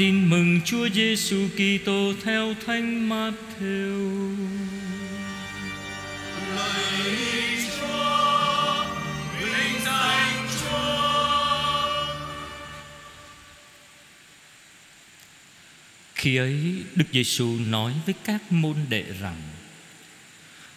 Tin 0.00 0.30
mừng 0.30 0.60
Chúa 0.64 0.88
Giêsu 0.88 1.48
Kitô 1.48 2.12
theo 2.24 2.54
Thánh 2.66 3.08
Matthew. 3.08 4.36
Khi 16.14 16.36
ấy, 16.36 16.84
Đức 16.94 17.04
Giêsu 17.12 17.58
nói 17.66 17.92
với 18.06 18.14
các 18.24 18.52
môn 18.52 18.76
đệ 18.88 19.04
rằng, 19.20 19.42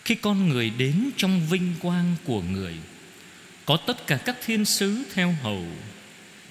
Khi 0.06 0.16
con 0.16 0.50
người 0.50 0.70
đến 0.70 1.10
trong 1.18 1.42
vinh 1.50 1.74
quang 1.82 2.16
của 2.26 2.42
người, 2.42 2.74
Có 3.66 3.78
tất 3.78 4.08
cả 4.08 4.18
các 4.18 4.38
thiên 4.46 4.66
sứ 4.66 5.04
theo 5.14 5.36
hầu 5.42 5.66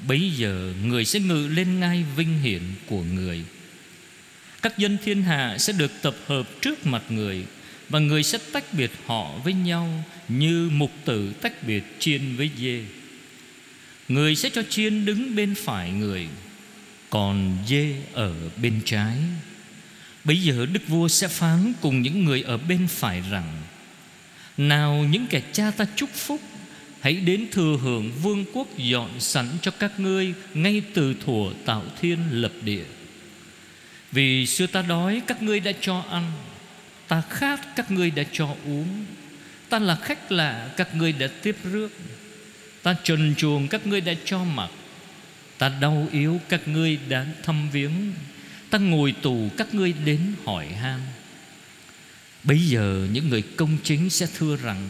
Bấy 0.08 0.30
giờ 0.36 0.72
người 0.84 1.04
sẽ 1.04 1.20
ngự 1.20 1.48
lên 1.48 1.80
ngai 1.80 2.04
vinh 2.16 2.38
hiển 2.38 2.62
của 2.86 3.02
người. 3.02 3.44
Các 4.62 4.78
dân 4.78 4.98
thiên 5.04 5.22
hạ 5.22 5.58
sẽ 5.58 5.72
được 5.72 5.92
tập 6.02 6.14
hợp 6.26 6.48
trước 6.60 6.86
mặt 6.86 7.02
người, 7.08 7.44
Và 7.88 7.98
người 7.98 8.22
sẽ 8.22 8.38
tách 8.52 8.74
biệt 8.74 8.90
họ 9.06 9.32
với 9.44 9.52
nhau 9.52 10.04
Như 10.28 10.70
mục 10.72 10.90
tử 11.04 11.32
tách 11.42 11.66
biệt 11.66 11.82
chiên 11.98 12.36
với 12.36 12.50
dê. 12.58 12.84
Người 14.08 14.36
sẽ 14.36 14.50
cho 14.50 14.62
chiên 14.70 15.04
đứng 15.04 15.36
bên 15.36 15.54
phải 15.54 15.90
người, 15.90 16.28
Còn 17.10 17.58
dê 17.68 17.94
ở 18.12 18.34
bên 18.62 18.80
trái. 18.84 19.16
Bây 20.24 20.36
giờ 20.36 20.66
đức 20.72 20.88
vua 20.88 21.08
sẽ 21.08 21.28
phán 21.28 21.72
cùng 21.80 22.02
những 22.02 22.24
người 22.24 22.42
ở 22.42 22.56
bên 22.56 22.86
phải 22.88 23.22
rằng, 23.30 23.62
Nào 24.56 25.06
những 25.10 25.26
kẻ 25.26 25.42
cha 25.52 25.70
ta 25.70 25.86
chúc 25.96 26.10
phúc 26.14 26.40
Hãy 27.02 27.14
đến 27.14 27.46
thừa 27.50 27.76
hưởng 27.82 28.12
vương 28.22 28.44
quốc 28.52 28.78
dọn 28.78 29.10
sẵn 29.20 29.46
cho 29.62 29.70
các 29.70 30.00
ngươi 30.00 30.34
Ngay 30.54 30.82
từ 30.94 31.14
thuở 31.14 31.52
tạo 31.64 31.82
thiên 32.00 32.18
lập 32.30 32.52
địa. 32.64 32.84
Vì 34.12 34.46
xưa 34.46 34.66
ta 34.66 34.82
đói, 34.82 35.22
các 35.26 35.42
ngươi 35.42 35.60
đã 35.60 35.72
cho 35.80 36.04
ăn, 36.10 36.32
Ta 37.12 37.22
khát, 37.30 37.76
các 37.76 37.90
ngươi 37.90 38.10
đã 38.10 38.22
cho 38.32 38.54
uống. 38.66 39.04
Ta 39.68 39.78
là 39.78 39.94
khách 39.94 40.32
lạ, 40.32 40.68
các 40.76 40.94
ngươi 40.94 41.12
đã 41.12 41.26
tiếp 41.42 41.56
rước. 41.64 41.88
Ta 42.82 42.94
trần 43.04 43.34
chuồng 43.36 43.68
các 43.68 43.86
ngươi 43.86 44.00
đã 44.00 44.12
cho 44.24 44.44
mặc. 44.44 44.70
Ta 45.58 45.68
đau 45.68 46.08
yếu, 46.12 46.40
các 46.48 46.68
ngươi 46.68 46.98
đã 47.08 47.26
thăm 47.42 47.70
viếng. 47.70 48.12
Ta 48.70 48.78
ngồi 48.78 49.14
tù, 49.22 49.48
các 49.56 49.74
ngươi 49.74 49.94
đến 50.04 50.20
hỏi 50.44 50.66
han. 50.66 51.00
Bây 52.44 52.58
giờ 52.58 53.08
những 53.12 53.28
người 53.28 53.42
công 53.42 53.76
chính 53.82 54.10
sẽ 54.10 54.26
thưa 54.38 54.56
rằng 54.56 54.88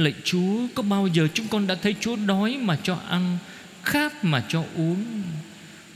Lạy 0.00 0.14
Chúa, 0.24 0.66
Có 0.74 0.82
bao 0.82 1.06
giờ 1.06 1.28
chúng 1.34 1.48
con 1.48 1.66
đã 1.66 1.74
thấy 1.74 1.94
Chúa 2.00 2.16
đói 2.16 2.56
mà 2.56 2.78
cho 2.82 2.98
ăn, 3.08 3.38
Khát 3.82 4.24
mà 4.24 4.44
cho 4.48 4.64
uống? 4.76 5.22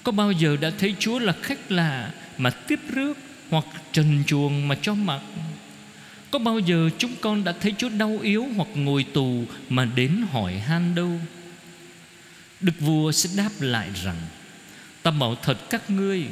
Có 0.02 0.12
bao 0.12 0.32
giờ 0.32 0.56
đã 0.60 0.70
thấy 0.78 0.94
Chúa 0.98 1.18
là 1.18 1.34
khách 1.42 1.72
lạ 1.72 2.10
Mà 2.38 2.50
tiếp 2.50 2.80
rước 2.94 3.18
Hoặc 3.50 3.64
trần 3.92 4.22
chuồng 4.26 4.68
mà 4.68 4.74
cho 4.82 4.94
mặc? 4.94 5.20
Có 6.30 6.38
bao 6.38 6.58
giờ 6.58 6.90
chúng 6.98 7.12
con 7.20 7.44
đã 7.44 7.54
thấy 7.60 7.74
Chúa 7.78 7.88
đau 7.88 8.18
yếu 8.22 8.46
Hoặc 8.56 8.68
ngồi 8.74 9.04
tù 9.12 9.44
mà 9.68 9.84
đến 9.84 10.24
hỏi 10.32 10.58
han 10.58 10.94
đâu? 10.94 11.10
Đức 12.60 12.72
vua 12.80 13.12
sẽ 13.12 13.30
đáp 13.36 13.50
lại 13.60 13.88
rằng, 14.04 14.16
Ta 15.02 15.10
bảo 15.10 15.34
thật 15.42 15.70
các 15.70 15.90
ngươi 15.90 16.26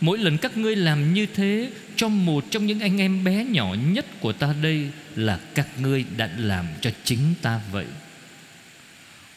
Mỗi 0.00 0.18
lần 0.18 0.38
các 0.38 0.56
ngươi 0.56 0.76
làm 0.76 1.14
như 1.14 1.26
thế 1.34 1.70
Cho 1.96 2.08
một 2.08 2.44
trong 2.50 2.66
những 2.66 2.80
anh 2.80 3.00
em 3.00 3.24
bé 3.24 3.44
nhỏ 3.44 3.74
nhất 3.92 4.06
của 4.20 4.32
ta 4.32 4.54
đây 4.62 4.90
Là 5.16 5.40
các 5.54 5.68
ngươi 5.80 6.04
đã 6.16 6.30
làm 6.38 6.66
cho 6.80 6.90
chính 7.04 7.34
ta 7.42 7.60
vậy. 7.72 7.86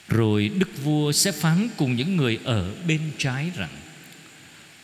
Rồi 0.10 0.52
đức 0.58 0.84
vua 0.84 1.12
sẽ 1.12 1.32
phán 1.32 1.68
cùng 1.78 1.96
những 1.96 2.18
người 2.18 2.40
ở 2.44 2.76
bên 2.88 3.00
trái 3.18 3.52
rằng, 3.56 3.70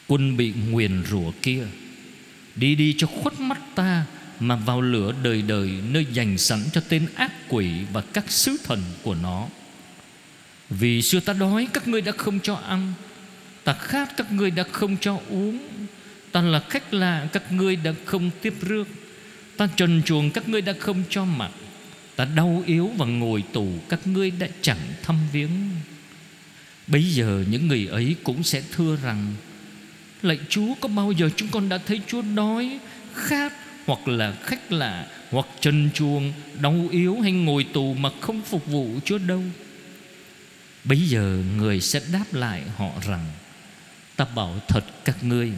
Quân 0.07 0.37
bị 0.37 0.53
nguyền 0.69 1.03
rủa 1.09 1.31
kia, 1.41 1.63
Đi 2.55 2.75
đi 2.75 2.95
cho 2.97 3.07
khuất 3.07 3.39
mắt 3.39 3.59
ta 3.75 4.05
Mà 4.39 4.55
vào 4.55 4.81
lửa 4.81 5.13
đời 5.23 5.41
đời 5.41 5.71
Nơi 5.91 6.05
dành 6.13 6.37
sẵn 6.37 6.59
cho 6.73 6.81
tên 6.89 7.07
ác 7.15 7.31
quỷ 7.49 7.69
Và 7.93 8.01
các 8.01 8.31
sứ 8.31 8.57
thần 8.63 8.81
của 9.03 9.15
nó. 9.15 9.47
Vì 10.69 11.01
xưa 11.01 11.19
ta 11.19 11.33
đói, 11.33 11.67
các 11.73 11.87
ngươi 11.87 12.01
đã 12.01 12.11
không 12.11 12.39
cho 12.39 12.55
ăn 12.55 12.93
Ta 13.65 13.73
khát 13.73 14.17
các 14.17 14.31
ngươi 14.31 14.51
đã 14.51 14.63
không 14.71 14.97
cho 15.01 15.19
uống. 15.29 15.59
Ta 16.31 16.41
là 16.41 16.59
khách 16.69 16.93
lạ, 16.93 17.27
các 17.33 17.51
ngươi 17.51 17.75
đã 17.75 17.93
không 18.05 18.29
tiếp 18.41 18.53
rước. 18.61 18.87
Ta 19.57 19.67
trần 19.75 20.01
chuồng, 20.05 20.31
các 20.31 20.49
ngươi 20.49 20.61
đã 20.61 20.73
không 20.79 21.03
cho 21.09 21.25
mặc. 21.25 21.51
Ta 22.15 22.25
đau 22.25 22.63
yếu 22.65 22.91
và 22.97 23.05
ngồi 23.05 23.43
tù, 23.53 23.67
Các 23.89 24.07
ngươi 24.07 24.31
đã 24.31 24.47
chẳng 24.61 24.93
thăm 25.03 25.15
viếng. 25.31 25.49
Bây 26.87 27.03
giờ 27.03 27.43
những 27.49 27.67
người 27.67 27.87
ấy 27.91 28.15
cũng 28.23 28.43
sẽ 28.43 28.63
thưa 28.71 28.97
rằng, 29.03 29.33
Lạy 30.21 30.39
Chúa, 30.49 30.73
có 30.81 30.87
bao 30.87 31.11
giờ 31.11 31.29
chúng 31.35 31.49
con 31.51 31.69
đã 31.69 31.77
thấy 31.77 32.01
Chúa 32.07 32.21
đói 32.21 32.79
Khát 33.13 33.53
Hoặc 33.85 34.07
là 34.07 34.33
khách 34.43 34.71
lạ 34.71 35.07
Hoặc 35.31 35.45
trần 35.61 35.89
chuồng, 35.93 36.33
Đau 36.61 36.87
yếu 36.91 37.19
hay 37.21 37.31
ngồi 37.31 37.63
tù 37.73 37.93
Mà 37.93 38.09
không 38.21 38.41
phục 38.41 38.65
vụ 38.65 38.89
Chúa 39.05 39.17
đâu? 39.17 39.43
Bây 40.83 40.99
giờ 40.99 41.41
người 41.57 41.81
sẽ 41.81 42.01
đáp 42.11 42.25
lại 42.33 42.63
họ 42.77 42.89
rằng 43.07 43.25
Ta 44.15 44.25
bảo 44.35 44.61
thật 44.67 44.85
các 45.05 45.23
ngươi, 45.23 45.51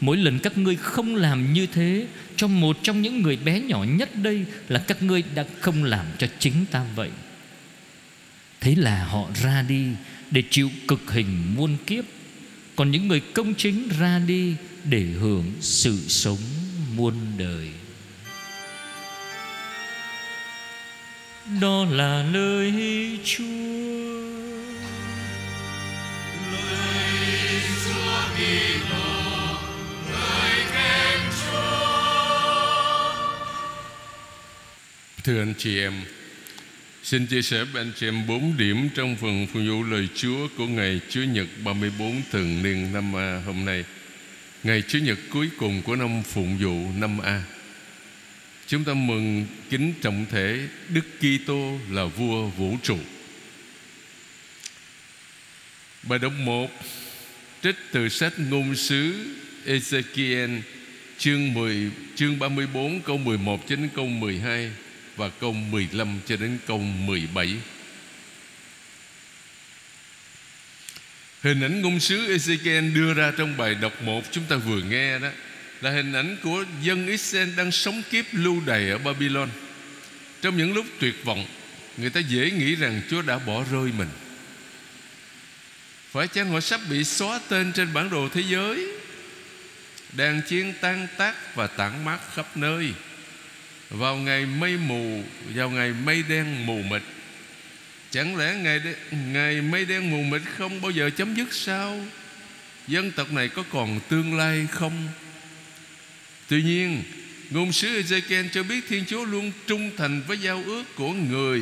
Mỗi 0.00 0.16
lần 0.16 0.38
các 0.38 0.58
ngươi 0.58 0.76
không 0.76 1.14
làm 1.14 1.52
như 1.52 1.66
thế, 1.66 2.06
Cho 2.36 2.46
một 2.46 2.76
trong 2.82 3.02
những 3.02 3.22
người 3.22 3.36
bé 3.36 3.60
nhỏ 3.60 3.84
nhất 3.84 4.16
đây 4.16 4.44
Là 4.68 4.78
các 4.78 5.02
ngươi 5.02 5.22
đã 5.34 5.44
không 5.60 5.84
làm 5.84 6.06
cho 6.18 6.26
chính 6.38 6.54
ta 6.70 6.84
vậy. 6.96 7.10
Thế 8.60 8.74
là 8.74 9.04
họ 9.04 9.28
ra 9.42 9.62
đi 9.62 9.86
Để 10.30 10.42
chịu 10.50 10.70
cực 10.88 11.10
hình 11.10 11.54
muôn 11.56 11.76
kiếp. 11.86 12.04
Còn 12.76 12.90
những 12.90 13.08
người 13.08 13.20
công 13.20 13.54
chính 13.54 13.88
ra 14.00 14.18
đi 14.18 14.54
Để 14.84 15.02
hưởng 15.02 15.52
sự 15.60 15.98
sống 16.08 16.38
muôn 16.96 17.14
đời. 17.38 17.68
Đó 21.60 21.84
là 21.90 22.22
lời 22.32 22.72
Chúa. 23.24 23.51
Thưa 35.24 35.38
anh 35.38 35.54
chị 35.58 35.78
em, 35.78 35.92
Xin 37.02 37.26
chia 37.26 37.42
sẻ 37.42 37.64
với 37.64 37.82
anh 37.82 37.92
chị 37.96 38.06
em 38.06 38.26
bốn 38.26 38.56
điểm 38.56 38.88
trong 38.94 39.16
phần 39.16 39.46
phụng 39.46 39.68
vụ 39.68 39.82
lời 39.82 40.08
Chúa 40.14 40.48
của 40.56 40.66
ngày 40.66 41.00
Chúa 41.08 41.22
Nhật 41.22 41.46
34 41.64 42.22
thường 42.30 42.62
niên 42.62 42.92
năm 42.92 43.16
A 43.16 43.42
hôm 43.46 43.64
nay. 43.64 43.84
Ngày 44.62 44.82
Chúa 44.88 44.98
Nhật 44.98 45.18
cuối 45.30 45.48
cùng 45.58 45.82
của 45.82 45.96
năm 45.96 46.22
phụng 46.22 46.58
vụ 46.58 46.86
năm 46.96 47.18
A. 47.18 47.42
Chúng 48.66 48.84
ta 48.84 48.94
mừng 48.94 49.46
kính 49.70 49.94
trọng 50.02 50.26
thể 50.30 50.68
Đức 50.88 51.04
Kitô 51.18 51.78
là 51.90 52.04
vua 52.04 52.46
vũ 52.46 52.76
trụ. 52.82 52.98
Bài 56.02 56.18
đọc 56.18 56.32
1 56.38 56.70
trích 57.62 57.76
từ 57.92 58.08
sách 58.08 58.32
ngôn 58.38 58.76
sứ 58.76 59.14
Ezekiel, 59.66 60.60
chương 61.18 61.54
10 61.54 61.90
chương 62.14 62.38
34 62.38 63.00
câu 63.00 63.18
11 63.18 63.70
đến 63.70 63.88
câu 63.94 64.06
12 64.06 64.70
và 65.22 65.28
câu 65.40 65.52
15 65.52 66.20
cho 66.26 66.36
đến 66.36 66.58
câu 66.66 66.78
17. 66.78 67.56
Hình 71.42 71.60
ảnh 71.60 71.82
ngôn 71.82 72.00
sứ 72.00 72.36
Ezekiel 72.36 72.94
đưa 72.94 73.14
ra 73.14 73.32
trong 73.38 73.56
bài 73.56 73.74
đọc 73.74 74.02
1 74.02 74.22
chúng 74.30 74.44
ta 74.48 74.56
vừa 74.56 74.80
nghe 74.80 75.18
đó 75.18 75.28
là 75.80 75.90
hình 75.90 76.12
ảnh 76.12 76.36
của 76.42 76.64
dân 76.82 77.06
Israel 77.06 77.48
đang 77.56 77.72
sống 77.72 78.02
kiếp 78.10 78.24
lưu 78.32 78.62
đày 78.66 78.90
ở 78.90 78.98
Babylon. 78.98 79.48
Trong 80.40 80.56
những 80.56 80.74
lúc 80.74 80.86
tuyệt 80.98 81.24
vọng, 81.24 81.46
người 81.96 82.10
ta 82.10 82.20
dễ 82.20 82.50
nghĩ 82.50 82.74
rằng 82.74 83.00
Chúa 83.10 83.22
đã 83.22 83.38
bỏ 83.38 83.64
rơi 83.72 83.90
mình. 83.98 84.08
Phải 86.10 86.28
chăng 86.28 86.50
họ 86.50 86.60
sắp 86.60 86.80
bị 86.90 87.04
xóa 87.04 87.40
tên 87.48 87.72
trên 87.72 87.92
bản 87.92 88.10
đồ 88.10 88.28
thế 88.28 88.42
giới 88.48 88.86
Đang 90.12 90.42
chiến 90.48 90.74
tan 90.80 91.06
tác 91.18 91.56
và 91.56 91.66
tản 91.66 92.04
mát 92.04 92.18
khắp 92.34 92.56
nơi 92.56 92.92
vào 93.92 94.16
ngày 94.16 94.46
mây 94.46 94.76
mù 94.76 95.22
Vào 95.54 95.70
ngày 95.70 95.92
mây 96.04 96.22
đen 96.28 96.66
mù 96.66 96.82
mịt. 96.82 97.02
Chẳng 98.10 98.36
lẽ 98.36 98.54
ngày, 98.54 98.80
ngày 99.10 99.60
mây 99.60 99.84
đen 99.84 100.10
mù 100.10 100.22
mịt 100.22 100.42
không 100.56 100.80
bao 100.80 100.90
giờ 100.90 101.10
chấm 101.10 101.34
dứt 101.34 101.52
sao? 101.52 102.00
Dân 102.88 103.12
tộc 103.12 103.32
này 103.32 103.48
có 103.48 103.64
còn 103.70 104.00
tương 104.08 104.38
lai 104.38 104.66
không? 104.70 105.08
Tuy 106.48 106.62
nhiên 106.62 107.02
Ngôn 107.52 107.72
sứ 107.72 108.02
Ezekiel 108.02 108.48
cho 108.52 108.62
biết 108.62 108.84
Thiên 108.88 109.04
Chúa 109.04 109.24
luôn 109.24 109.52
trung 109.66 109.90
thành 109.96 110.22
với 110.26 110.38
giao 110.38 110.62
ước 110.66 110.84
của 110.94 111.12
người. 111.12 111.60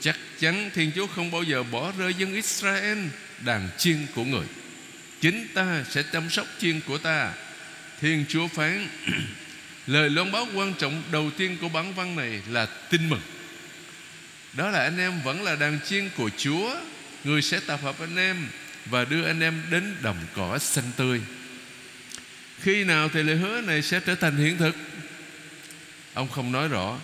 Chắc 0.00 0.18
chắn 0.40 0.70
Thiên 0.74 0.90
Chúa 0.94 1.06
không 1.06 1.30
bao 1.30 1.42
giờ 1.42 1.62
bỏ 1.62 1.92
rơi 1.98 2.14
dân 2.18 2.34
Israel 2.34 2.98
Đàn 3.44 3.68
chiên 3.78 4.06
của 4.14 4.24
người. 4.24 4.46
Chính 5.20 5.46
ta 5.54 5.84
sẽ 5.90 6.02
chăm 6.12 6.30
sóc 6.30 6.46
chiên 6.58 6.80
của 6.86 6.98
ta. 6.98 7.32
Thiên 8.00 8.24
Chúa 8.28 8.48
phán 8.48 8.88
Lời 9.86 10.10
loan 10.10 10.32
báo 10.32 10.48
quan 10.54 10.74
trọng 10.74 11.02
đầu 11.12 11.30
tiên 11.36 11.56
của 11.60 11.68
bản 11.68 11.94
văn 11.94 12.16
này 12.16 12.42
là 12.50 12.66
tin 12.66 13.08
mừng. 13.08 13.20
Đó 14.52 14.70
là 14.70 14.82
anh 14.82 14.98
em 14.98 15.20
vẫn 15.24 15.42
là 15.42 15.56
đàn 15.56 15.78
chiên 15.88 16.10
của 16.16 16.30
Chúa, 16.36 16.76
Người 17.24 17.42
sẽ 17.42 17.60
tập 17.60 17.80
hợp 17.82 18.00
anh 18.00 18.16
em 18.16 18.48
Và 18.86 19.04
đưa 19.04 19.24
anh 19.24 19.40
em 19.40 19.62
đến 19.70 19.96
đồng 20.02 20.26
cỏ 20.34 20.58
xanh 20.58 20.90
tươi. 20.96 21.20
Khi 22.60 22.84
nào 22.84 23.08
thì 23.08 23.22
lời 23.22 23.36
hứa 23.36 23.60
này 23.60 23.82
sẽ 23.82 24.00
trở 24.00 24.14
thành 24.14 24.36
hiện 24.36 24.58
thực? 24.58 24.76
Ông 26.14 26.28
không 26.28 26.52
nói 26.52 26.68
rõ. 26.68 26.98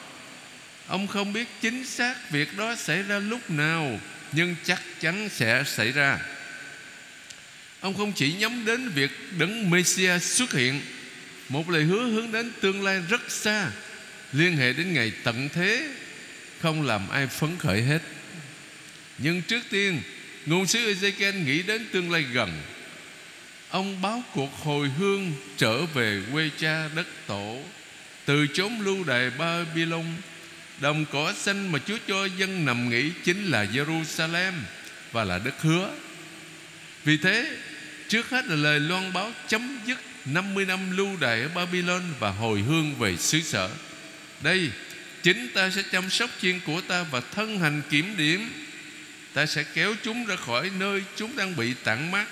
Ông 0.86 1.06
không 1.06 1.32
biết 1.32 1.48
chính 1.60 1.84
xác 1.84 2.30
việc 2.30 2.56
đó 2.56 2.76
xảy 2.76 3.02
ra 3.02 3.18
lúc 3.18 3.50
nào, 3.50 4.00
Nhưng 4.32 4.56
chắc 4.64 4.82
chắn 5.00 5.28
sẽ 5.28 5.64
xảy 5.66 5.92
ra. 5.92 6.18
Ông 7.80 7.94
không 7.94 8.12
chỉ 8.12 8.32
nhắm 8.32 8.64
đến 8.64 8.88
việc 8.88 9.10
đấng 9.38 9.70
Messiah 9.70 10.22
xuất 10.22 10.52
hiện 10.52 10.80
một 11.50 11.70
lời 11.70 11.82
hứa 11.82 12.02
hướng 12.02 12.32
đến 12.32 12.52
tương 12.60 12.84
lai 12.84 13.02
rất 13.08 13.30
xa, 13.30 13.70
Liên 14.32 14.56
hệ 14.56 14.72
đến 14.72 14.94
ngày 14.94 15.12
tận 15.24 15.48
thế, 15.52 15.88
Không 16.60 16.82
làm 16.82 17.08
ai 17.08 17.26
phấn 17.26 17.58
khởi 17.58 17.82
hết. 17.82 17.98
Nhưng 19.18 19.42
trước 19.42 19.62
tiên, 19.70 20.02
Ngôn 20.46 20.66
sứ 20.66 20.78
Ezekiel 20.78 21.44
nghĩ 21.44 21.62
đến 21.62 21.86
tương 21.92 22.12
lai 22.12 22.22
gần. 22.22 22.62
Ông 23.70 24.02
báo 24.02 24.22
cuộc 24.34 24.54
hồi 24.54 24.88
hương 24.98 25.32
trở 25.56 25.86
về 25.86 26.22
quê 26.32 26.50
cha 26.58 26.88
đất 26.96 27.06
tổ, 27.26 27.58
Từ 28.24 28.46
chốn 28.46 28.80
lưu 28.80 29.04
đày 29.04 29.30
Babylon. 29.30 30.06
Đồng 30.80 31.04
cỏ 31.12 31.32
xanh 31.36 31.72
mà 31.72 31.78
Chúa 31.86 31.98
cho 32.08 32.24
dân 32.24 32.64
nằm 32.64 32.90
nghỉ 32.90 33.10
Chính 33.24 33.50
là 33.50 33.64
Jerusalem 33.64 34.52
Và 35.12 35.24
là 35.24 35.38
đất 35.38 35.62
hứa. 35.62 35.90
Vì 37.04 37.16
thế, 37.16 37.56
Trước 38.08 38.30
hết 38.30 38.46
là 38.46 38.56
lời 38.56 38.80
loan 38.80 39.12
báo 39.12 39.32
chấm 39.48 39.78
dứt 39.86 39.98
50 40.24 40.64
năm 40.64 40.96
lưu 40.96 41.16
đày 41.20 41.42
ở 41.42 41.48
Babylon 41.48 42.02
Và 42.18 42.30
hồi 42.30 42.60
hương 42.60 42.94
về 42.94 43.16
xứ 43.16 43.40
sở. 43.40 43.70
Đây, 44.40 44.70
Chính 45.22 45.48
ta 45.54 45.70
sẽ 45.70 45.82
chăm 45.92 46.10
sóc 46.10 46.30
chiên 46.40 46.60
của 46.60 46.80
ta 46.80 47.02
Và 47.02 47.20
thân 47.20 47.58
hành 47.58 47.82
kiểm 47.90 48.14
điểm. 48.16 48.52
Ta 49.32 49.46
sẽ 49.46 49.64
kéo 49.74 49.94
chúng 50.04 50.26
ra 50.26 50.36
khỏi 50.36 50.70
nơi 50.78 51.02
Chúng 51.16 51.36
đang 51.36 51.56
bị 51.56 51.74
tản 51.84 52.10
mát 52.10 52.26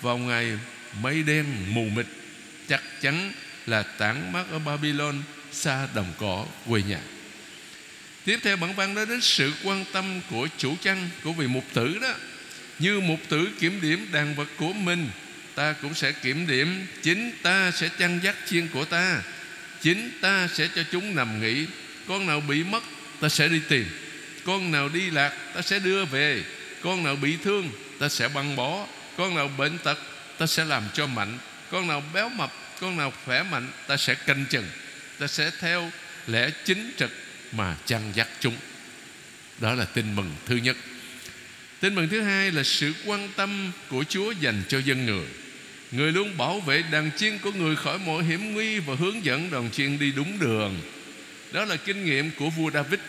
Vào 0.00 0.18
ngày 0.18 0.58
mây 1.02 1.22
đen 1.22 1.46
mù 1.68 1.84
mịt. 1.84 2.06
Chắc 2.68 2.82
chắn 3.00 3.32
là 3.66 3.82
tản 3.82 4.32
mát 4.32 4.44
ở 4.50 4.58
Babylon 4.58 5.22
Xa 5.52 5.88
đồng 5.94 6.12
cỏ 6.18 6.46
quê 6.68 6.82
nhà. 6.82 7.00
Tiếp 8.24 8.38
theo 8.42 8.56
bản 8.56 8.74
văn 8.74 8.94
nói 8.94 9.06
đến 9.06 9.20
sự 9.20 9.52
quan 9.64 9.84
tâm 9.92 10.20
của 10.30 10.48
chủ 10.58 10.76
chăn, 10.82 11.08
Của 11.22 11.32
vị 11.32 11.46
mục 11.46 11.64
tử 11.74 11.98
đó. 12.02 12.14
Như 12.78 13.00
mục 13.00 13.20
tử 13.28 13.48
kiểm 13.60 13.80
điểm 13.80 14.08
đàn 14.12 14.34
vật 14.34 14.48
của 14.56 14.72
mình 14.72 15.08
Ta 15.54 15.72
cũng 15.82 15.94
sẽ 15.94 16.12
kiểm 16.12 16.46
điểm. 16.46 16.86
Chính 17.02 17.32
ta 17.42 17.70
sẽ 17.70 17.88
chăn 17.98 18.20
dắt 18.22 18.36
chiên 18.46 18.68
của 18.68 18.84
ta. 18.84 19.22
Chính 19.80 20.10
ta 20.20 20.48
sẽ 20.54 20.68
cho 20.74 20.82
chúng 20.92 21.16
nằm 21.16 21.40
nghỉ. 21.40 21.66
Con 22.08 22.26
nào 22.26 22.40
bị 22.40 22.64
mất, 22.64 22.82
ta 23.20 23.28
sẽ 23.28 23.48
đi 23.48 23.60
tìm. 23.68 23.86
Con 24.44 24.72
nào 24.72 24.88
đi 24.88 25.10
lạc, 25.10 25.32
ta 25.54 25.62
sẽ 25.62 25.78
đưa 25.78 26.04
về. 26.04 26.44
Con 26.82 27.04
nào 27.04 27.16
bị 27.16 27.36
thương, 27.44 27.70
ta 27.98 28.08
sẽ 28.08 28.28
băng 28.28 28.56
bó. 28.56 28.86
Con 29.16 29.34
nào 29.34 29.50
bệnh 29.58 29.78
tật, 29.78 29.98
ta 30.38 30.46
sẽ 30.46 30.64
làm 30.64 30.82
cho 30.94 31.06
mạnh. 31.06 31.38
Con 31.70 31.88
nào 31.88 32.02
béo 32.14 32.28
mập, 32.28 32.52
Con 32.80 32.96
nào 32.96 33.12
khỏe 33.24 33.42
mạnh, 33.42 33.68
ta 33.86 33.96
sẽ 33.96 34.14
canh 34.14 34.44
chừng. 34.50 34.66
Ta 35.18 35.26
sẽ 35.26 35.50
theo 35.60 35.90
lẽ 36.26 36.50
chính 36.64 36.92
trực 36.98 37.10
mà 37.52 37.76
chăn 37.86 38.12
dắt 38.14 38.28
chúng. 38.40 38.56
Đó 39.58 39.74
là 39.74 39.84
tin 39.84 40.16
mừng 40.16 40.34
thứ 40.46 40.56
nhất. 40.56 40.76
Tin 41.80 41.94
mừng 41.94 42.08
thứ 42.08 42.20
hai 42.20 42.52
là 42.52 42.62
sự 42.62 42.92
quan 43.04 43.28
tâm 43.36 43.72
của 43.88 44.04
chúa 44.04 44.30
dành 44.30 44.62
cho 44.68 44.78
dân 44.78 45.06
người 45.06 45.26
người 45.92 46.12
luôn 46.12 46.36
bảo 46.36 46.60
vệ 46.60 46.82
đàn 46.82 47.10
chiên 47.16 47.38
của 47.38 47.52
người 47.52 47.76
khỏi 47.76 47.98
mọi 47.98 48.24
hiểm 48.24 48.52
nguy 48.52 48.78
và 48.78 48.94
hướng 48.94 49.24
dẫn 49.24 49.50
đàn 49.50 49.70
chiên 49.70 49.98
đi 49.98 50.12
đúng 50.12 50.38
đường. 50.38 50.80
Đó 51.52 51.64
là 51.64 51.76
kinh 51.76 52.04
nghiệm 52.04 52.30
của 52.38 52.50
vua 52.50 52.70
david. 52.70 53.00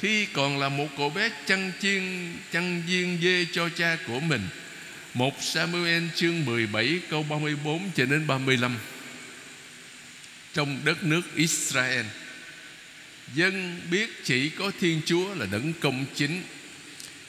Khi 0.00 0.26
còn 0.26 0.58
là 0.58 0.68
một 0.68 0.88
cậu 0.96 1.10
bé 1.10 1.30
chăn 1.46 1.72
chiên 1.80 2.02
chăn 2.52 2.82
viên 2.86 3.18
dê 3.22 3.46
cho 3.52 3.68
cha 3.68 3.98
của 4.06 4.20
mình. 4.20 4.48
Một 5.14 5.42
Samuel 5.42 6.02
chương 6.14 6.44
17 6.44 7.00
câu 7.10 7.22
34 7.22 7.90
cho 7.94 8.04
đến 8.04 8.26
35 8.26 8.78
Trong 10.54 10.80
đất 10.84 11.04
nước 11.04 11.22
Israel 11.36 12.06
Dân 13.34 13.80
biết 13.90 14.24
chỉ 14.24 14.48
có 14.48 14.70
Thiên 14.80 15.00
Chúa 15.06 15.34
là 15.34 15.46
đấng 15.52 15.72
công 15.80 16.04
chính. 16.14 16.42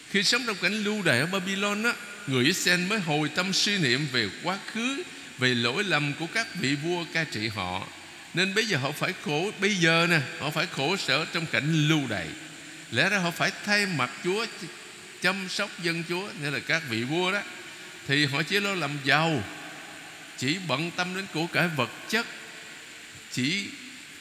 Khi 0.09 0.23
sống 0.23 0.43
trong 0.47 0.57
cảnh 0.61 0.83
lưu 0.83 1.01
đày 1.01 1.19
ở 1.19 1.25
Babylon 1.25 1.83
á, 1.83 1.93
Người 2.27 2.45
Israel 2.45 2.79
mới 2.79 2.99
hồi 2.99 3.29
tâm 3.35 3.53
suy 3.53 3.77
niệm 3.77 4.07
về 4.11 4.29
quá 4.43 4.57
khứ, 4.73 5.03
Về 5.37 5.55
lỗi 5.55 5.83
lầm 5.83 6.13
của 6.19 6.27
các 6.33 6.55
vị 6.55 6.75
vua 6.75 7.05
ca 7.13 7.23
trị 7.23 7.47
họ. 7.47 7.87
Nên 8.33 8.55
bây 8.55 8.65
giờ 8.65 8.77
họ 8.77 8.91
phải 8.91 9.13
khổ, 9.25 9.51
Bây 9.59 9.75
giờ 9.75 10.07
nè, 10.09 10.19
Họ 10.39 10.49
phải 10.49 10.65
khổ 10.65 10.97
sở 10.97 11.25
trong 11.33 11.45
cảnh 11.45 11.87
lưu 11.87 12.01
đày. 12.09 12.27
Lẽ 12.91 13.09
ra 13.09 13.17
họ 13.17 13.31
phải 13.31 13.51
thay 13.65 13.85
mặt 13.85 14.11
Chúa, 14.23 14.45
Chăm 15.21 15.49
sóc 15.49 15.69
dân 15.83 16.03
Chúa, 16.09 16.27
Nghĩa 16.41 16.51
là 16.51 16.59
các 16.59 16.83
vị 16.89 17.03
vua 17.03 17.31
đó. 17.31 17.41
Thì 18.07 18.25
họ 18.25 18.43
chỉ 18.43 18.59
lo 18.59 18.75
làm 18.75 18.91
giàu, 19.05 19.43
Chỉ 20.37 20.57
bận 20.67 20.91
tâm 20.95 21.15
đến 21.15 21.25
của 21.33 21.47
cải 21.47 21.67
vật 21.67 21.89
chất, 22.09 22.25
Chỉ 23.31 23.65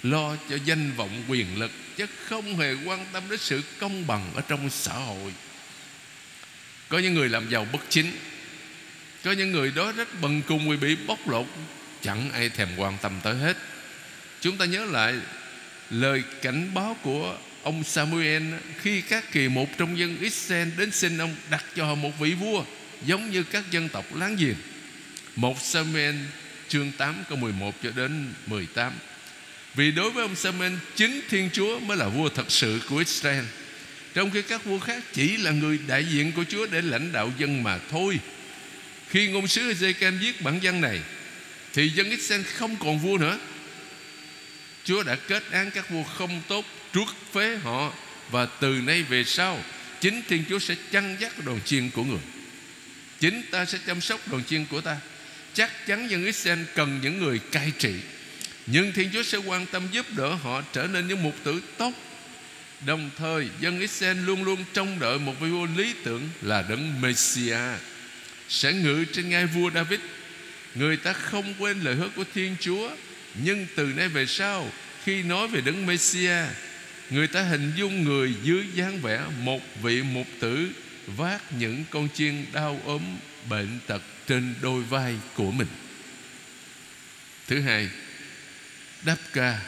lo 0.02 0.36
cho 0.50 0.56
danh 0.64 0.92
vọng 0.96 1.24
quyền 1.28 1.58
lực, 1.58 1.70
chứ 1.96 2.06
không 2.24 2.56
hề 2.56 2.74
quan 2.84 3.06
tâm 3.12 3.22
đến 3.30 3.38
sự 3.38 3.62
công 3.78 4.06
bằng 4.06 4.30
ở 4.34 4.42
trong 4.48 4.70
xã 4.70 4.92
hội 4.92 5.32
có 6.92 6.98
những 6.98 7.14
người 7.14 7.28
làm 7.28 7.50
giàu 7.50 7.66
bất 7.72 7.78
chính. 7.88 8.12
Có 9.24 9.32
những 9.32 9.52
người 9.52 9.72
đó 9.76 9.92
rất 9.92 10.20
bần 10.20 10.42
cùng 10.46 10.70
vì 10.70 10.76
bị 10.76 10.96
bóc 11.06 11.28
lột. 11.28 11.46
Chẳng 12.02 12.30
ai 12.32 12.48
thèm 12.48 12.68
quan 12.76 12.98
tâm 13.02 13.12
tới 13.22 13.34
hết. 13.34 13.56
Chúng 14.40 14.56
ta 14.56 14.64
nhớ 14.64 14.84
lại 14.84 15.14
lời 15.90 16.22
cảnh 16.42 16.70
báo 16.74 16.96
của 17.02 17.38
ông 17.62 17.84
Samuel 17.84 18.42
khi 18.80 19.00
các 19.00 19.32
kỳ 19.32 19.48
một 19.48 19.78
trong 19.78 19.98
dân 19.98 20.16
Israel 20.20 20.68
đến 20.78 20.90
xin 20.90 21.18
ông 21.18 21.34
đặt 21.50 21.64
cho 21.76 21.84
họ 21.84 21.94
một 21.94 22.18
vị 22.18 22.34
vua, 22.34 22.64
giống 23.06 23.30
như 23.30 23.42
các 23.42 23.70
dân 23.70 23.88
tộc 23.88 24.16
láng 24.16 24.36
giềng. 24.36 24.56
Một 25.36 25.62
Samuel 25.62 26.14
chương 26.68 26.92
8 26.98 27.24
câu 27.28 27.38
11 27.38 27.74
cho 27.82 27.90
đến 27.96 28.32
18 28.46 28.92
vì 29.74 29.92
đối 29.92 30.10
với 30.10 30.22
ông 30.22 30.36
Samuel, 30.36 30.72
Chính 30.94 31.20
Thiên 31.28 31.50
Chúa 31.52 31.80
mới 31.80 31.96
là 31.96 32.08
vua 32.08 32.28
thật 32.28 32.50
sự 32.50 32.80
của 32.88 32.96
Israel. 32.96 33.44
Trong 34.14 34.30
khi 34.30 34.42
các 34.42 34.64
vua 34.64 34.78
khác 34.78 35.02
chỉ 35.12 35.36
là 35.36 35.50
người 35.50 35.78
đại 35.86 36.04
diện 36.04 36.32
của 36.32 36.44
Chúa 36.48 36.66
Để 36.66 36.82
lãnh 36.82 37.12
đạo 37.12 37.32
dân 37.38 37.62
mà 37.62 37.78
thôi. 37.90 38.18
Khi 39.08 39.28
ngôn 39.28 39.48
sứ 39.48 39.72
Ezekiel 39.72 40.18
viết 40.18 40.42
bản 40.42 40.60
văn 40.62 40.80
này, 40.80 41.00
Thì 41.72 41.88
dân 41.88 42.10
Israel 42.10 42.42
không 42.42 42.76
còn 42.76 42.98
vua 42.98 43.18
nữa. 43.18 43.38
Chúa 44.84 45.02
đã 45.02 45.16
kết 45.16 45.42
án 45.50 45.70
các 45.70 45.90
vua 45.90 46.02
không 46.02 46.42
tốt 46.48 46.64
trước 46.92 47.16
phế 47.32 47.56
họ, 47.56 47.92
Và 48.30 48.46
từ 48.46 48.68
nay 48.68 49.02
về 49.02 49.24
sau, 49.24 49.64
Chính 50.00 50.22
Thiên 50.28 50.44
Chúa 50.48 50.58
sẽ 50.58 50.74
chăn 50.90 51.16
dắt 51.20 51.44
đoàn 51.44 51.60
chiên 51.64 51.90
của 51.90 52.04
người. 52.04 52.20
Chính 53.20 53.42
ta 53.50 53.64
sẽ 53.64 53.78
chăm 53.86 54.00
sóc 54.00 54.20
đoàn 54.30 54.44
chiên 54.44 54.64
của 54.66 54.80
ta. 54.80 54.96
Chắc 55.54 55.86
chắn 55.86 56.10
dân 56.10 56.24
Israel 56.24 56.58
cần 56.74 57.00
những 57.02 57.18
người 57.18 57.38
cai 57.38 57.72
trị. 57.78 57.94
Nhưng 58.66 58.92
Thiên 58.92 59.10
Chúa 59.12 59.22
sẽ 59.22 59.38
quan 59.38 59.66
tâm 59.66 59.82
giúp 59.92 60.06
đỡ 60.16 60.34
họ 60.34 60.62
trở 60.72 60.86
nên 60.86 61.08
những 61.08 61.22
mục 61.22 61.34
tử 61.44 61.62
tốt 61.78 61.92
Đồng 62.86 63.10
thời, 63.18 63.48
dân 63.60 63.80
Israel 63.80 64.18
luôn 64.18 64.44
luôn 64.44 64.64
trông 64.72 64.98
đợi 64.98 65.18
một 65.18 65.40
vị 65.40 65.48
vua 65.48 65.66
lý 65.76 65.94
tưởng 66.04 66.28
là 66.42 66.64
đấng 66.68 67.00
Messiah 67.00 67.80
Sẽ 68.48 68.72
ngự 68.72 69.04
trên 69.12 69.28
ngai 69.28 69.46
vua 69.46 69.70
David 69.70 70.00
Người 70.74 70.96
ta 70.96 71.12
không 71.12 71.54
quên 71.58 71.80
lời 71.80 71.94
hứa 71.94 72.08
của 72.08 72.24
Thiên 72.34 72.56
Chúa, 72.60 72.90
Nhưng 73.34 73.66
từ 73.76 73.84
nay 73.86 74.08
về 74.08 74.26
sau, 74.26 74.70
Khi 75.04 75.22
nói 75.22 75.48
về 75.48 75.60
đấng 75.60 75.86
Messiah 75.86 76.48
Người 77.10 77.26
ta 77.26 77.42
hình 77.42 77.72
dung 77.76 78.04
người 78.04 78.34
dưới 78.42 78.64
dáng 78.74 79.00
vẻ 79.00 79.20
Một 79.42 79.60
vị 79.82 80.02
mục 80.02 80.26
tử 80.40 80.68
Vác 81.06 81.52
những 81.52 81.84
con 81.90 82.08
chiên 82.14 82.44
đau 82.52 82.80
ốm, 82.84 83.02
Bệnh 83.48 83.78
tật 83.86 84.02
trên 84.26 84.54
đôi 84.62 84.82
vai 84.82 85.16
của 85.34 85.50
mình. 85.50 85.66
Thứ 87.46 87.60
hai, 87.60 87.88
đáp 89.04 89.16
ca. 89.32 89.60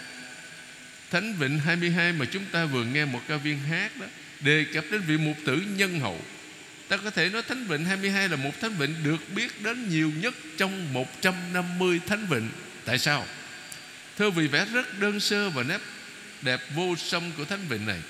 Thánh 1.15 1.35
Vịnh 1.39 1.59
22 1.59 2.13
mà 2.13 2.25
chúng 2.25 2.45
ta 2.53 2.65
vừa 2.65 2.85
nghe 2.85 3.05
một 3.05 3.21
ca 3.29 3.37
viên 3.37 3.59
hát 3.59 3.97
đó, 4.01 4.07
Đề 4.41 4.65
cập 4.73 4.85
đến 4.91 5.01
vị 5.01 5.17
mục 5.19 5.37
tử 5.47 5.63
nhân 5.77 6.01
hậu. 6.01 6.21
Ta 6.89 6.97
có 6.97 7.11
thể 7.11 7.29
nói 7.29 7.43
Thánh 7.43 7.67
Vịnh 7.67 7.85
22 7.85 8.29
là 8.29 8.37
một 8.37 8.61
Thánh 8.61 8.75
Vịnh 8.79 8.95
được 9.05 9.35
biết 9.35 9.63
đến 9.63 9.89
nhiều 9.89 10.13
nhất 10.21 10.35
trong 10.57 10.93
150 10.93 12.01
Thánh 12.07 12.27
Vịnh. 12.27 12.49
Tại 12.85 12.99
sao? 12.99 13.27
Thưa 14.19 14.31
vì 14.31 14.47
vẽ 14.47 14.67
rất 14.73 14.99
đơn 14.99 15.21
sơ 15.21 15.51
và 15.51 15.63
nét 15.63 15.81
đẹp 16.43 16.61
vô 16.75 16.95
song 16.97 17.33
của 17.37 17.45
Thánh 17.45 17.69
Vịnh 17.69 17.87
này, 17.87 18.01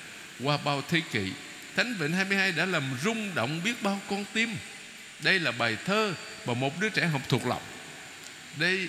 Qua 0.42 0.58
bao 0.64 0.82
thế 0.88 1.00
kỷ, 1.12 1.32
Thánh 1.76 1.94
Vịnh 1.98 2.12
22 2.12 2.52
đã 2.52 2.66
làm 2.66 2.82
rung 3.04 3.34
động 3.34 3.60
biết 3.64 3.82
bao 3.82 4.00
con 4.10 4.24
tim. 4.32 4.56
Đây 5.20 5.38
là 5.38 5.52
bài 5.52 5.76
thơ 5.84 6.14
mà 6.46 6.54
một 6.54 6.80
đứa 6.80 6.88
trẻ 6.88 7.06
học 7.06 7.22
thuộc 7.28 7.46
lòng. 7.46 7.62
Đây 8.56 8.88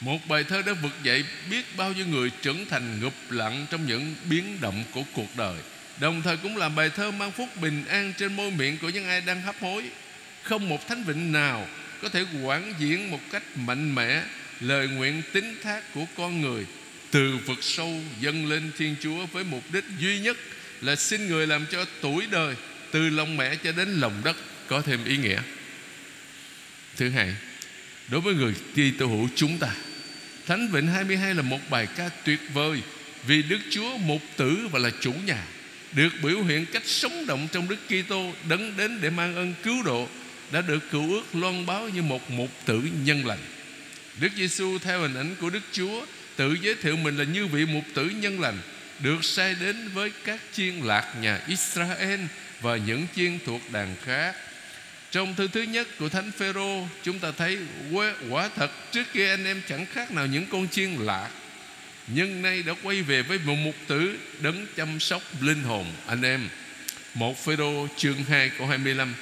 một 0.00 0.28
bài 0.28 0.44
thơ 0.44 0.62
đã 0.62 0.72
vực 0.72 0.92
dậy 1.02 1.24
biết 1.50 1.76
bao 1.76 1.92
nhiêu 1.92 2.06
người 2.06 2.30
trưởng 2.42 2.66
thành 2.66 3.00
ngụp 3.00 3.14
lặng 3.30 3.66
trong 3.70 3.86
những 3.86 4.14
biến 4.30 4.58
động 4.60 4.84
của 4.94 5.02
cuộc 5.12 5.36
đời. 5.36 5.56
Đồng 6.00 6.22
thời 6.22 6.36
cũng 6.36 6.56
là 6.56 6.68
bài 6.68 6.90
thơ 6.90 7.10
mang 7.10 7.32
phúc 7.32 7.48
bình 7.60 7.84
an 7.88 8.12
trên 8.18 8.36
môi 8.36 8.50
miệng 8.50 8.78
của 8.78 8.88
những 8.88 9.08
ai 9.08 9.20
đang 9.20 9.42
hấp 9.42 9.54
hối. 9.60 9.84
Không 10.42 10.68
một 10.68 10.88
thánh 10.88 11.04
vịnh 11.04 11.32
nào 11.32 11.66
có 12.02 12.08
thể 12.08 12.24
quảng 12.42 12.74
diễn 12.78 13.10
một 13.10 13.20
cách 13.32 13.42
mạnh 13.56 13.94
mẽ 13.94 14.22
Lời 14.60 14.88
nguyện 14.88 15.22
tín 15.32 15.54
thác 15.62 15.92
của 15.94 16.04
con 16.16 16.40
người. 16.40 16.66
Từ 17.10 17.38
vực 17.46 17.58
sâu 17.60 18.00
dâng 18.20 18.46
lên 18.46 18.70
Thiên 18.78 18.96
Chúa 19.00 19.26
với 19.26 19.44
mục 19.44 19.62
đích 19.72 19.84
duy 19.98 20.18
nhất 20.20 20.36
Là 20.80 20.96
xin 20.96 21.28
người 21.28 21.46
làm 21.46 21.66
cho 21.70 21.84
tuổi 22.00 22.26
đời, 22.30 22.54
Từ 22.90 23.10
lòng 23.10 23.36
mẹ 23.36 23.56
cho 23.56 23.72
đến 23.72 24.00
lòng 24.00 24.20
đất 24.24 24.36
có 24.66 24.82
thêm 24.82 25.04
ý 25.04 25.16
nghĩa. 25.16 25.40
Thứ 26.96 27.10
hai, 27.10 27.34
đối 28.08 28.20
với 28.20 28.34
người 28.34 28.54
Kitô 28.72 29.06
hữu 29.06 29.28
chúng 29.34 29.58
ta. 29.58 29.68
Thánh 30.46 30.68
Vịnh 30.68 30.86
22 30.86 31.34
là 31.34 31.42
một 31.42 31.58
bài 31.70 31.86
ca 31.96 32.08
tuyệt 32.24 32.40
vời 32.52 32.82
vì 33.26 33.42
Đức 33.42 33.58
Chúa 33.70 33.96
mục 33.96 34.22
tử 34.36 34.68
và 34.70 34.78
là 34.78 34.90
chủ 35.00 35.12
nhà, 35.26 35.42
được 35.92 36.08
biểu 36.22 36.42
hiện 36.42 36.66
cách 36.66 36.82
sống 36.86 37.26
động 37.26 37.48
trong 37.52 37.68
Đức 37.68 37.78
Kitô, 37.86 38.32
đấng 38.48 38.76
đến 38.76 39.00
để 39.00 39.10
mang 39.10 39.34
ơn 39.34 39.54
cứu 39.62 39.82
độ, 39.82 40.08
đã 40.52 40.60
được 40.60 40.90
cựu 40.90 41.12
ước 41.12 41.34
loan 41.34 41.66
báo 41.66 41.88
như 41.88 42.02
một 42.02 42.30
mục 42.30 42.50
tử 42.64 42.82
nhân 43.04 43.26
lành. 43.26 43.38
Đức 44.20 44.28
Giêsu 44.36 44.78
theo 44.78 45.00
hình 45.00 45.14
ảnh 45.14 45.34
của 45.40 45.50
Đức 45.50 45.62
Chúa, 45.72 46.06
tự 46.36 46.56
giới 46.62 46.74
thiệu 46.74 46.96
mình 46.96 47.16
là 47.16 47.24
như 47.24 47.46
vị 47.46 47.66
mục 47.66 47.84
tử 47.94 48.08
nhân 48.08 48.40
lành, 48.40 48.58
được 48.98 49.24
sai 49.24 49.56
đến 49.60 49.88
với 49.94 50.12
các 50.24 50.40
chiên 50.52 50.74
lạc 50.74 51.14
nhà 51.20 51.40
Israel 51.46 52.20
và 52.60 52.76
những 52.76 53.06
chiên 53.16 53.38
thuộc 53.46 53.60
đàn 53.72 53.96
khác. 54.04 54.34
Trong 55.16 55.34
thư 55.34 55.48
thứ 55.48 55.62
nhất 55.62 55.88
của 55.98 56.08
Thánh 56.08 56.30
Phêrô, 56.38 56.88
chúng 57.02 57.18
ta 57.18 57.32
thấy 57.38 57.58
quả 58.30 58.48
thật 58.56 58.92
trước 58.92 59.02
kia 59.12 59.28
anh 59.28 59.44
em 59.44 59.62
chẳng 59.68 59.86
khác 59.86 60.12
nào 60.12 60.26
những 60.26 60.46
con 60.46 60.68
chiên 60.68 60.90
lạc, 60.90 61.30
nhưng 62.06 62.42
nay 62.42 62.62
đã 62.62 62.74
quay 62.82 63.02
về 63.02 63.22
với 63.22 63.38
một 63.44 63.54
mục 63.54 63.74
tử 63.86 64.18
đấng 64.40 64.66
chăm 64.76 65.00
sóc 65.00 65.22
linh 65.40 65.62
hồn 65.62 65.86
anh 66.06 66.22
em. 66.22 66.48
Một 67.14 67.44
Phêrô 67.44 67.88
chương 67.96 68.24
2 68.28 68.50
câu 68.58 68.66
25 68.66 69.14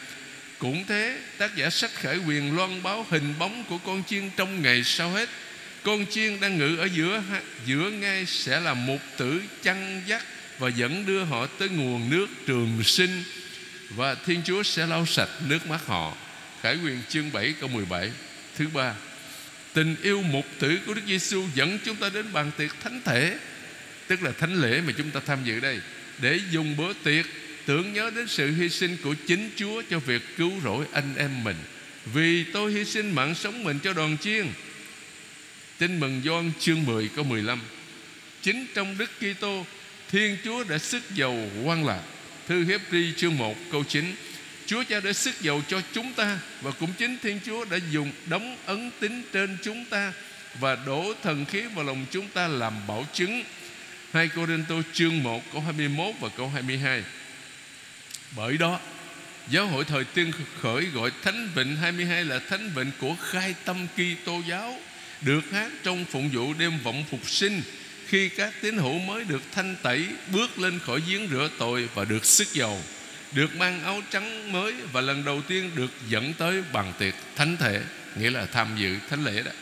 cũng 0.58 0.84
thế 0.88 1.18
tác 1.38 1.56
giả 1.56 1.70
sách 1.70 1.90
khởi 1.94 2.18
quyền 2.18 2.56
loan 2.56 2.82
báo 2.82 3.06
hình 3.10 3.34
bóng 3.38 3.64
của 3.68 3.78
con 3.78 4.02
chiên 4.06 4.30
trong 4.36 4.62
ngày 4.62 4.84
sau 4.84 5.10
hết 5.10 5.28
con 5.82 6.06
chiên 6.10 6.40
đang 6.40 6.58
ngự 6.58 6.76
ở 6.76 6.88
giữa 6.94 7.22
giữa 7.66 7.90
ngay 7.90 8.26
sẽ 8.26 8.60
là 8.60 8.74
mục 8.74 9.00
tử 9.16 9.42
chăn 9.62 10.02
dắt 10.06 10.24
và 10.58 10.68
dẫn 10.68 11.06
đưa 11.06 11.24
họ 11.24 11.46
tới 11.46 11.68
nguồn 11.68 12.10
nước 12.10 12.26
trường 12.46 12.82
sinh 12.84 13.22
và 13.96 14.14
Thiên 14.14 14.42
Chúa 14.44 14.62
sẽ 14.62 14.86
lau 14.86 15.06
sạch 15.06 15.28
nước 15.48 15.66
mắt 15.66 15.86
họ. 15.86 16.16
Khải 16.62 16.76
quyền 16.84 17.00
chương 17.08 17.32
7 17.32 17.54
câu 17.60 17.68
17 17.68 18.10
Thứ 18.56 18.68
ba 18.68 18.94
Tình 19.72 19.96
yêu 20.02 20.22
mục 20.22 20.46
tử 20.58 20.78
của 20.86 20.94
Đức 20.94 21.02
Giêsu 21.06 21.44
dẫn 21.54 21.78
chúng 21.84 21.96
ta 21.96 22.08
đến 22.08 22.32
bàn 22.32 22.50
tiệc 22.56 22.70
thánh 22.80 23.00
thể 23.04 23.38
Tức 24.06 24.22
là 24.22 24.32
thánh 24.38 24.54
lễ 24.54 24.80
mà 24.86 24.92
chúng 24.98 25.10
ta 25.10 25.20
tham 25.26 25.38
dự 25.44 25.60
đây 25.60 25.80
Để 26.18 26.40
dùng 26.50 26.76
bữa 26.76 26.92
tiệc 26.92 27.26
tưởng 27.66 27.92
nhớ 27.92 28.10
đến 28.16 28.28
sự 28.28 28.50
hy 28.52 28.68
sinh 28.68 28.96
của 29.02 29.14
chính 29.26 29.50
Chúa 29.56 29.82
cho 29.90 29.98
việc 29.98 30.22
cứu 30.36 30.52
rỗi 30.64 30.86
anh 30.92 31.14
em 31.16 31.44
mình. 31.44 31.56
Vì 32.14 32.44
tôi 32.44 32.72
hy 32.72 32.84
sinh 32.84 33.14
mạng 33.14 33.34
sống 33.34 33.64
mình 33.64 33.78
cho 33.78 33.92
đoàn 33.92 34.16
chiên. 34.20 34.46
Tin 35.78 36.00
mừng 36.00 36.22
Gioan 36.24 36.52
chương 36.60 36.84
10 36.84 37.08
câu 37.16 37.24
15. 37.24 37.60
Chính 38.42 38.66
trong 38.74 38.98
Đức 38.98 39.10
Kitô, 39.20 39.66
Thiên 40.10 40.36
Chúa 40.44 40.64
đã 40.64 40.78
sức 40.78 41.02
dầu 41.14 41.50
quan 41.64 41.86
lạc. 41.86 42.02
Thư 42.48 42.64
Hiếp 42.64 42.80
Hebri 42.80 43.12
chương 43.16 43.38
1 43.38 43.56
câu 43.72 43.84
9. 43.84 44.14
Chúa 44.66 44.84
Cha 44.84 45.00
đã 45.00 45.12
sức 45.12 45.40
dầu 45.40 45.62
cho 45.68 45.80
chúng 45.92 46.12
ta 46.12 46.38
và 46.60 46.70
cũng 46.70 46.92
chính 46.98 47.16
Thiên 47.22 47.40
Chúa 47.46 47.64
đã 47.64 47.78
dùng 47.92 48.12
đóng 48.26 48.56
ấn 48.66 48.90
tín 49.00 49.22
trên 49.32 49.56
chúng 49.62 49.84
ta 49.84 50.12
và 50.60 50.76
đổ 50.86 51.14
thần 51.22 51.44
khí 51.44 51.62
vào 51.74 51.84
lòng 51.84 52.06
chúng 52.10 52.28
ta 52.28 52.48
làm 52.48 52.86
bảo 52.88 53.06
chứng. 53.12 53.42
2 54.12 54.28
Cô-rin-tô 54.36 54.82
chương 54.92 55.22
1 55.22 55.42
câu 55.52 55.62
21 55.62 56.14
và 56.20 56.28
câu 56.36 56.48
22 56.48 57.04
bởi 58.36 58.56
đó, 58.56 58.80
Giáo 59.48 59.66
hội 59.66 59.84
thời 59.84 60.04
tiên 60.04 60.32
khởi 60.60 60.84
gọi 60.84 61.10
Thánh 61.22 61.48
Vịnh 61.54 61.76
22 61.76 62.24
là 62.24 62.38
Thánh 62.38 62.70
Vịnh 62.74 62.90
của 63.00 63.16
khai 63.30 63.54
tâm 63.64 63.86
kỳ 63.96 64.16
tô 64.24 64.40
giáo, 64.48 64.78
Được 65.20 65.50
hát 65.52 65.72
trong 65.82 66.04
phụng 66.04 66.30
vụ 66.32 66.54
đêm 66.54 66.78
vọng 66.82 67.04
phục 67.10 67.30
sinh 67.30 67.62
khi 68.08 68.28
các 68.28 68.52
tín 68.61 68.76
hữu 68.76 68.99
mới 68.99 69.25
được 69.25 69.42
thanh 69.52 69.76
tẩy 69.82 70.06
Bước 70.32 70.58
lên 70.58 70.78
khỏi 70.87 71.02
giếng 71.08 71.28
rửa 71.30 71.49
tội 71.58 71.88
và 71.94 72.04
được 72.04 72.25
sức 72.25 72.52
dầu 72.52 72.80
Được 73.32 73.56
mang 73.56 73.84
áo 73.84 74.00
trắng 74.11 74.52
mới 74.52 74.75
Và 74.92 75.00
lần 75.00 75.25
đầu 75.25 75.42
tiên 75.49 75.70
được 75.75 75.90
dẫn 76.08 76.32
tới 76.38 76.62
bằng 76.73 76.92
tiệc 76.99 77.14
thánh 77.37 77.56
thể 77.56 77.80
Nghĩa 78.16 78.30
là 78.30 78.46
tham 78.46 78.68
dự 78.76 78.96
thánh 79.11 79.25
lễ 79.25 79.42
đó 79.42 79.52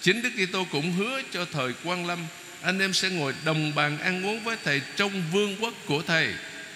Chính 0.00 0.22
Đức 0.22 0.30
Kitô 0.36 0.66
cũng 0.70 0.92
hứa 0.92 1.22
cho 1.32 1.46
thời 1.52 1.72
quan 1.84 2.06
lâm 2.06 2.18
Anh 2.62 2.78
em 2.78 2.92
sẽ 2.92 3.10
ngồi 3.10 3.34
đồng 3.44 3.74
bàn 3.74 3.98
ăn 3.98 4.26
uống 4.26 4.44
với 4.44 4.56
Thầy 4.64 4.80
Trong 4.96 5.22
vương 5.32 5.56
quốc 5.60 5.74
của 5.86 6.02
Thầy 6.02 6.28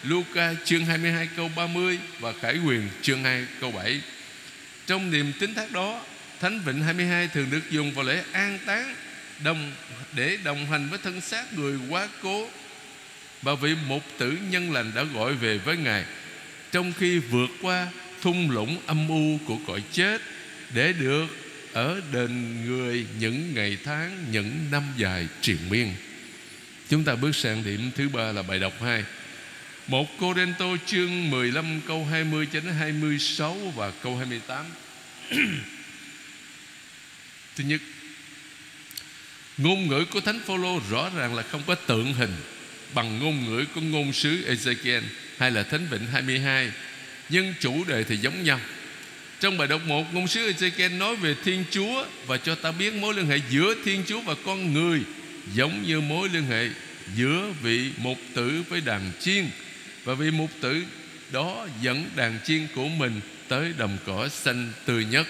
Luca 0.08 0.54
chương 0.64 0.85
22 0.85 1.28
câu 1.37 1.50
30 1.56 1.99
và 2.20 2.32
Khải 2.40 2.58
Quyền 2.66 2.88
chương 3.02 3.25
2 3.25 3.46
câu 3.61 3.73
7. 3.73 4.00
Trong 4.87 5.11
niềm 5.11 5.32
tín 5.40 5.54
thác 5.54 5.73
đó, 5.73 6.00
Thánh 6.40 6.61
Vịnh 6.61 6.82
22 6.82 7.28
thường 7.28 7.50
được 7.50 7.70
dùng 7.70 7.92
vào 7.92 8.04
lễ 8.04 8.23
an 8.32 8.58
táng 8.66 8.94
đồng, 9.45 9.73
để 10.12 10.38
đồng 10.45 10.66
hành 10.66 10.88
với 10.90 10.99
thân 11.02 11.21
xác 11.21 11.52
người 11.52 11.78
quá 11.88 12.09
cố 12.23 12.49
và 13.43 13.55
vị 13.55 13.75
mục 13.88 14.02
tử 14.19 14.38
nhân 14.50 14.73
lành 14.73 14.93
đã 14.95 15.02
gọi 15.02 15.35
về 15.35 15.59
với 15.59 15.76
Ngài 15.76 16.05
trong 16.73 16.93
khi 16.99 17.19
vượt 17.19 17.50
qua 17.62 17.88
thung 18.23 18.50
lũng 18.50 18.78
âm 18.87 19.09
u 19.09 19.38
của 19.47 19.59
cõi 19.66 19.83
chết, 19.93 20.23
để 20.75 20.93
được 20.93 21.26
ở 21.73 22.00
đền 22.12 22.64
người 22.66 23.07
những 23.19 23.55
ngày 23.55 23.78
tháng, 23.85 24.25
những 24.31 24.66
năm 24.71 24.83
dài 24.97 25.28
triền 25.40 25.57
miên. 25.71 25.95
Chúng 26.88 27.05
ta 27.05 27.14
bước 27.14 27.37
sang 27.37 27.64
điểm 27.64 27.90
thứ 27.95 28.09
ba 28.09 28.33
là 28.33 28.43
bài 28.43 28.59
đọc 28.59 28.73
2. 28.83 29.05
Một 29.87 30.07
Cô 30.21 30.35
Đen 30.35 30.55
Tô 30.59 30.76
chương 30.87 31.31
15 31.31 31.81
câu 31.87 32.05
20 32.05 32.49
đến 32.52 32.64
26 32.78 33.57
và 33.76 33.93
câu 34.02 34.16
28 34.16 34.66
Thứ 37.57 37.64
nhất 37.64 37.81
Ngôn 39.58 39.88
ngữ 39.88 40.04
của 40.04 40.20
Thánh 40.20 40.40
Phaolô 40.46 40.80
rõ 40.90 41.10
ràng 41.16 41.34
là 41.34 41.42
không 41.42 41.62
có 41.66 41.75
tượng 41.75 42.12
hình 42.12 42.34
Bằng 42.94 43.18
ngôn 43.18 43.44
ngữ 43.44 43.64
của 43.75 43.80
ngôn 43.80 44.12
sứ 44.12 44.54
Ezekiel 44.54 45.02
Hay 45.38 45.50
là 45.50 45.62
Thánh 45.62 45.86
Vịnh 45.90 46.06
22 46.06 46.70
Nhưng 47.28 47.54
chủ 47.60 47.84
đề 47.84 48.04
thì 48.04 48.16
giống 48.16 48.44
nhau. 48.44 48.60
Trong 49.40 49.58
bài 49.58 49.68
đọc 49.68 49.80
1 49.86 50.14
Ngôn 50.14 50.28
sứ 50.28 50.52
Ezekiel 50.52 50.98
nói 50.98 51.16
về 51.16 51.34
Thiên 51.44 51.64
Chúa 51.70 52.04
Và 52.26 52.36
cho 52.36 52.54
ta 52.54 52.72
biết 52.72 52.94
mối 52.94 53.14
liên 53.14 53.26
hệ 53.26 53.40
giữa 53.50 53.75
Thiên 53.84 54.02
Chúa 54.06 54.20
và 54.20 54.34
con 54.46 54.72
người 54.72 55.00
Giống 55.54 55.82
như 55.82 56.00
mối 56.00 56.28
liên 56.28 56.44
hệ 56.44 56.68
giữa 57.14 57.52
vị 57.62 57.90
mục 57.98 58.18
tử 58.34 58.62
với 58.68 58.80
đàn 58.80 59.12
chiên. 59.20 59.44
Và 60.04 60.14
vị 60.14 60.30
mục 60.30 60.50
tử 60.60 60.84
đó 61.32 61.66
dẫn 61.82 62.10
đàn 62.16 62.38
chiên 62.44 62.66
của 62.75 62.88
mình 62.88 63.20
tới 63.48 63.72
đồng 63.78 63.98
cỏ 64.06 64.28
xanh 64.28 64.72
tươi 64.84 65.04
nhất 65.04 65.26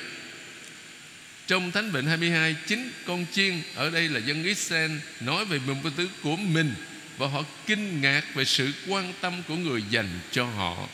trong 1.47 1.73
Thánh 1.73 1.91
Vịnh 1.91 2.07
22 2.07 2.57
Chính 2.67 2.91
con 3.07 3.27
chiên 3.33 3.63
ở 3.75 3.91
đây 3.91 4.09
là 4.09 4.21
dân 4.21 4.45
Israel 4.45 4.91
Nói 5.21 5.45
về 5.45 5.59
mừng 5.67 5.83
mục 5.83 5.93
tứ 5.97 6.09
của 6.23 6.37
mình 6.37 6.75
Và 7.19 7.27
họ 7.27 7.45
kinh 7.67 8.01
ngạc 8.01 8.23
về 8.35 8.45
sự 8.45 8.73
quan 8.89 9.13
tâm 9.21 9.43
của 9.49 9.57
người 9.57 9.83
dành 9.91 10.09
cho 10.33 10.45
họ. 10.45 10.89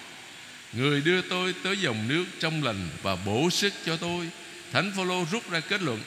Người 0.73 1.01
đưa 1.01 1.23
tôi 1.23 1.55
tới 1.63 1.77
dòng 1.77 2.09
nước 2.09 2.25
trong 2.41 2.65
lành 2.65 2.89
Và 3.03 3.17
bổ 3.17 3.51
sức 3.51 3.73
cho 3.87 3.97
tôi. 3.97 4.29
Thánh 4.73 4.93
Phaolô 4.97 5.27
rút 5.33 5.51
ra 5.51 5.61
kết 5.61 5.83
luận, 5.83 6.01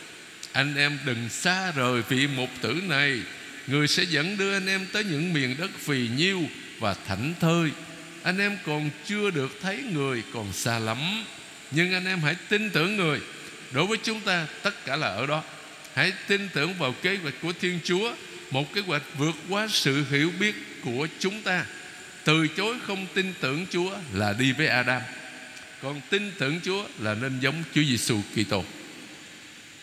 Anh 0.51 0.75
em 0.75 0.99
đừng 1.05 1.29
xa 1.29 1.71
rời 1.71 2.01
vị 2.09 2.27
mục 2.27 2.49
tử 2.61 2.81
này. 2.87 3.21
Người 3.67 3.87
sẽ 3.87 4.03
dẫn 4.03 4.37
đưa 4.37 4.53
anh 4.53 4.67
em 4.67 4.85
tới 4.93 5.03
những 5.03 5.33
miền 5.33 5.55
đất 5.57 5.71
phì 5.79 6.09
nhiêu 6.17 6.41
và 6.79 6.95
thảnh 7.07 7.33
thơi. 7.39 7.71
Anh 8.23 8.37
em 8.37 8.57
còn 8.65 8.89
chưa 9.07 9.29
được 9.29 9.59
thấy 9.61 9.83
người 9.93 10.23
còn 10.33 10.53
xa 10.53 10.79
lắm. 10.79 11.25
Nhưng 11.71 11.93
anh 11.93 12.05
em 12.05 12.19
hãy 12.19 12.35
tin 12.49 12.69
tưởng 12.69 12.97
người 12.97 13.19
đối 13.75 13.85
với 13.85 13.97
chúng 14.03 14.19
ta, 14.19 14.47
tất 14.63 14.85
cả 14.85 14.95
là 14.95 15.07
ở 15.07 15.25
đó. 15.25 15.43
Hãy 15.93 16.13
tin 16.27 16.49
tưởng 16.53 16.73
vào 16.73 16.95
kế 17.01 17.17
hoạch 17.17 17.33
của 17.41 17.53
thiên 17.61 17.79
chúa, 17.83 18.13
một 18.51 18.73
kế 18.73 18.81
hoạch 18.81 19.01
vượt 19.17 19.35
quá 19.49 19.67
sự 19.69 20.05
hiểu 20.11 20.31
biết 20.39 20.55
của 20.83 21.07
chúng 21.19 21.41
ta. 21.41 21.65
Từ 22.23 22.47
chối 22.47 22.75
không 22.87 23.07
tin 23.13 23.33
tưởng 23.41 23.65
chúa 23.71 23.97
là 24.13 24.33
đi 24.33 24.51
với 24.51 24.67
adam. 24.67 25.01
Còn 25.81 26.01
tin 26.09 26.31
tưởng 26.39 26.59
chúa 26.63 26.87
là 26.99 27.13
nên 27.13 27.39
giống 27.39 27.63
chúa 27.75 27.83
giêsu 27.83 28.21
kitô. 28.35 28.63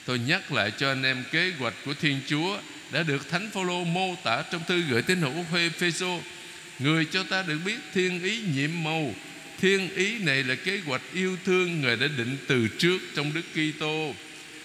Tôi 0.05 0.19
nhắc 0.19 0.53
lại 0.53 0.71
cho 0.79 0.89
anh 0.89 1.03
em 1.03 1.25
kế 1.33 1.53
hoạch 1.59 1.75
của 1.85 1.95
thiên 1.95 2.21
chúa 2.29 2.59
đã 2.93 3.03
được 3.03 3.31
thánh 3.31 3.51
phaolô 3.51 3.85
mô 3.85 4.17
tả 4.25 4.43
trong 4.53 4.63
thư 4.69 4.81
gửi 4.81 5.03
tín 5.03 5.21
hữu 5.21 5.45
phê 5.53 5.71
phê-xô 5.79 6.21
Người 6.79 7.05
cho 7.05 7.23
ta 7.23 7.43
được 7.43 7.59
biết 7.65 7.79
thiên 7.95 8.23
ý 8.23 8.41
nhiệm 8.55 8.85
màu 8.85 9.15
Thiên 9.63 9.95
ý 9.95 10.19
này 10.19 10.45
là 10.45 10.55
kế 10.55 10.81
hoạch 10.87 11.03
yêu 11.15 11.37
thương 11.45 11.81
Người 11.81 11.97
đã 11.97 12.07
định 12.17 12.37
từ 12.47 12.69
trước 12.69 12.99
trong 13.15 13.33
Đức 13.35 13.43
Kitô. 13.53 14.15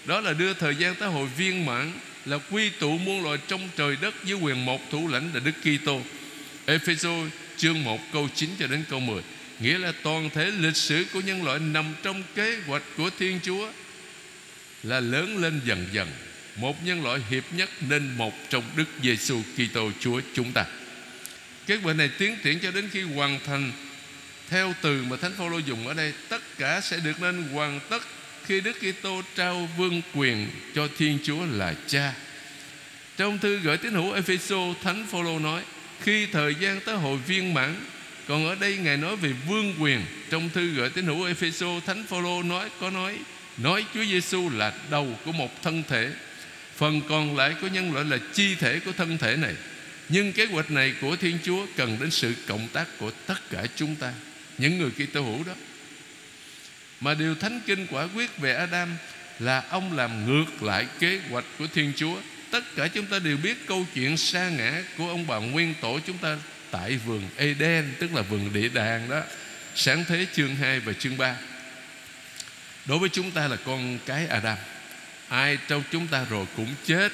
Đó 0.06 0.22
là 0.22 0.34
đưa 0.34 0.54
thời 0.54 0.76
gian 0.76 0.96
tới 0.96 1.10
hội 1.10 1.28
viên 1.38 1.66
mãn, 1.66 1.92
Là 2.26 2.38
quy 2.52 2.70
tụ 2.70 2.98
muôn 2.98 3.24
loài 3.24 3.38
trong 3.48 3.70
trời 3.76 3.98
đất 4.02 4.16
Dưới 4.26 4.38
quyền 4.38 4.66
một 4.66 4.82
thủ 4.92 5.08
lãnh 5.08 5.32
là 5.34 5.40
Đức 5.40 5.52
Kitô. 5.62 6.02
Epheso 6.66 7.10
chương 7.58 7.84
1 7.84 8.00
câu 8.14 8.30
9 8.36 8.50
cho 8.60 8.68
đến 8.68 8.84
câu 8.90 9.00
10 9.00 9.22
Nghĩa 9.60 9.78
là 9.78 9.94
toàn 10.04 10.30
thể 10.30 10.52
lịch 10.60 10.76
sử 10.78 11.06
của 11.14 11.22
nhân 11.22 11.44
loại 11.44 11.60
Nằm 11.60 11.86
trong 12.04 12.24
kế 12.36 12.58
hoạch 12.68 12.84
của 12.98 13.10
Thiên 13.20 13.40
Chúa, 13.44 13.72
Là 14.84 15.00
lớn 15.00 15.38
lên 15.38 15.62
dần 15.66 15.86
dần. 15.94 16.08
Một 16.56 16.86
nhân 16.86 17.04
loại 17.04 17.20
hiệp 17.30 17.44
nhất 17.54 17.70
nên 17.90 18.18
một 18.18 18.34
trong 18.50 18.64
Đức 18.76 18.86
Giêsu 19.04 19.42
Kitô 19.56 19.92
Chúa 20.00 20.22
chúng 20.34 20.52
ta. 20.52 20.66
Kế 21.68 21.76
hoạch 21.76 21.96
này 21.96 22.10
tiến 22.18 22.38
triển 22.44 22.60
cho 22.60 22.72
đến 22.72 22.90
khi 22.92 23.02
hoàn 23.02 23.40
thành 23.46 23.72
theo 24.50 24.74
từ 24.82 25.04
mà 25.10 25.18
Thánh 25.18 25.32
Phaolô 25.38 25.58
dùng 25.58 25.88
ở 25.88 25.94
đây, 25.94 26.14
Tất 26.30 26.42
cả 26.58 26.82
sẽ 26.82 26.98
được 26.98 27.22
nên 27.22 27.44
hoàn 27.54 27.80
tất 27.90 28.04
Khi 28.46 28.62
Đức 28.62 28.78
Kitô 28.80 29.22
trao 29.36 29.70
vương 29.78 30.02
quyền 30.14 30.48
cho 30.76 30.88
Thiên 30.98 31.20
Chúa 31.24 31.46
là 31.46 31.74
Cha. 31.88 32.14
Trong 33.18 33.40
thư 33.40 33.60
gửi 33.60 33.78
tín 33.78 33.94
hữu 33.94 34.14
Epheso, 34.14 34.58
Thánh 34.84 35.06
Phaolô 35.12 35.40
nói, 35.40 35.64
Khi 36.02 36.26
thời 36.26 36.56
gian 36.56 36.80
tới 36.86 36.96
hội 36.96 37.18
viên 37.18 37.54
mãn, 37.54 37.76
Còn 38.28 38.48
ở 38.48 38.56
đây 38.56 38.78
Ngài 38.78 38.98
nói 38.98 39.16
về 39.16 39.30
vương 39.48 39.76
quyền. 39.80 40.02
Trong 40.30 40.50
thư 40.50 40.68
gửi 40.68 40.90
tín 40.90 41.06
hữu 41.06 41.24
Epheso, 41.24 41.80
Thánh 41.86 42.04
Phaolô 42.04 42.44
nói, 42.44 42.70
có 42.80 42.90
nói 42.90 43.18
nói 43.58 43.86
Chúa 43.94 44.04
Giêsu 44.04 44.50
là 44.50 44.74
đầu 44.90 45.08
của 45.26 45.32
một 45.32 45.64
thân 45.64 45.84
thể, 45.88 46.12
phần 46.76 47.02
còn 47.10 47.38
lại 47.38 47.56
của 47.62 47.68
nhân 47.68 47.94
loại 47.94 48.06
là 48.06 48.18
chi 48.34 48.56
thể 48.56 48.80
của 48.80 48.92
thân 48.92 49.18
thể 49.18 49.36
này. 49.36 49.56
Nhưng 50.10 50.34
kế 50.34 50.46
hoạch 50.46 50.72
này 50.72 50.94
của 51.02 51.16
Thiên 51.16 51.38
Chúa 51.44 51.66
cần 51.76 51.98
đến 52.00 52.12
sự 52.12 52.34
cộng 52.48 52.68
tác 52.68 52.88
của 53.00 53.12
tất 53.12 53.50
cả 53.50 53.64
chúng 53.76 53.96
ta 53.96 54.14
những 54.58 54.78
người 54.78 54.92
Kitô 54.92 55.22
hữu 55.22 55.44
đó. 55.44 55.54
Mà 57.00 57.14
điều 57.14 57.36
thánh 57.36 57.62
kinh 57.66 57.88
quả 57.92 58.08
quyết 58.16 58.38
về 58.38 58.54
Adam 58.54 58.90
là 59.40 59.64
ông 59.70 59.98
làm 59.98 60.26
ngược 60.26 60.64
lại 60.64 60.88
kế 61.00 61.20
hoạch 61.30 61.46
của 61.58 61.68
Thiên 61.74 61.94
Chúa. 61.96 62.18
Tất 62.52 62.76
cả 62.76 62.88
chúng 62.88 63.06
ta 63.06 63.20
đều 63.20 63.38
biết 63.38 63.68
câu 63.68 63.86
chuyện 63.96 64.18
sa 64.18 64.50
ngã 64.50 64.84
của 64.98 65.10
ông 65.10 65.28
bà 65.28 65.38
nguyên 65.38 65.74
tổ 65.82 66.00
chúng 66.08 66.18
ta 66.18 66.38
tại 66.72 66.98
vườn 67.06 67.24
Eden 67.38 67.94
tức 68.00 68.14
là 68.14 68.22
vườn 68.22 68.54
địa 68.54 68.70
đàng 68.70 69.10
đó. 69.10 69.22
Sáng 69.76 70.06
thế 70.08 70.26
chương 70.34 70.56
2 70.56 70.80
và 70.80 70.94
chương 70.94 71.18
3 71.18 71.36
đối 72.86 73.00
với 73.00 73.10
chúng 73.10 73.32
ta 73.32 73.48
là 73.48 73.56
con 73.66 74.00
cái 74.06 74.28
Adam. 74.28 74.58
Ai 75.28 75.58
trong 75.68 75.84
chúng 75.92 76.08
ta 76.08 76.26
rồi 76.30 76.46
cũng 76.56 76.74
chết. 76.86 77.12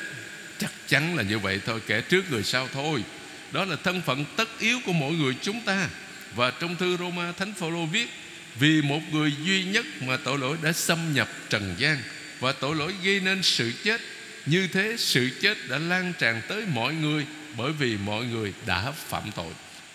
Chắc 0.60 0.72
chắn 0.88 1.16
là 1.16 1.24
như 1.24 1.40
vậy 1.40 1.60
thôi, 1.66 1.82
kẻ 1.88 2.02
trước 2.02 2.32
người 2.32 2.44
sau 2.44 2.68
thôi. 2.74 3.04
Đó 3.52 3.66
là 3.66 3.76
thân 3.84 4.02
phận 4.02 4.26
tất 4.38 4.60
yếu 4.60 4.80
của 4.86 4.94
mỗi 4.94 5.14
người 5.14 5.34
chúng 5.42 5.62
ta 5.62 5.90
và 6.36 6.52
trong 6.60 6.76
thư 6.76 6.98
Roma 6.98 7.32
Thánh 7.32 7.54
Phaolô 7.54 7.86
viết, 7.86 8.10
vì 8.56 8.82
một 8.82 9.02
người 9.12 9.34
duy 9.46 9.64
nhất 9.64 9.86
mà 10.02 10.18
tội 10.18 10.38
lỗi 10.38 10.58
đã 10.62 10.72
xâm 10.72 11.14
nhập 11.14 11.30
trần 11.50 11.76
gian 11.78 11.98
và 12.40 12.52
tội 12.52 12.76
lỗi 12.76 12.94
gây 13.04 13.20
nên 13.20 13.44
sự 13.44 13.74
chết, 13.84 14.02
như 14.46 14.68
thế 14.68 14.96
sự 14.98 15.30
chết 15.42 15.58
đã 15.70 15.80
lan 15.80 16.14
tràn 16.20 16.42
tới 16.48 16.64
mọi 16.74 16.94
người 16.94 17.26
bởi 17.58 17.72
vì 17.72 17.98
mọi 17.98 18.26
người 18.26 18.54
đã 18.66 18.92
phạm 18.92 19.32
tội. 19.36 19.54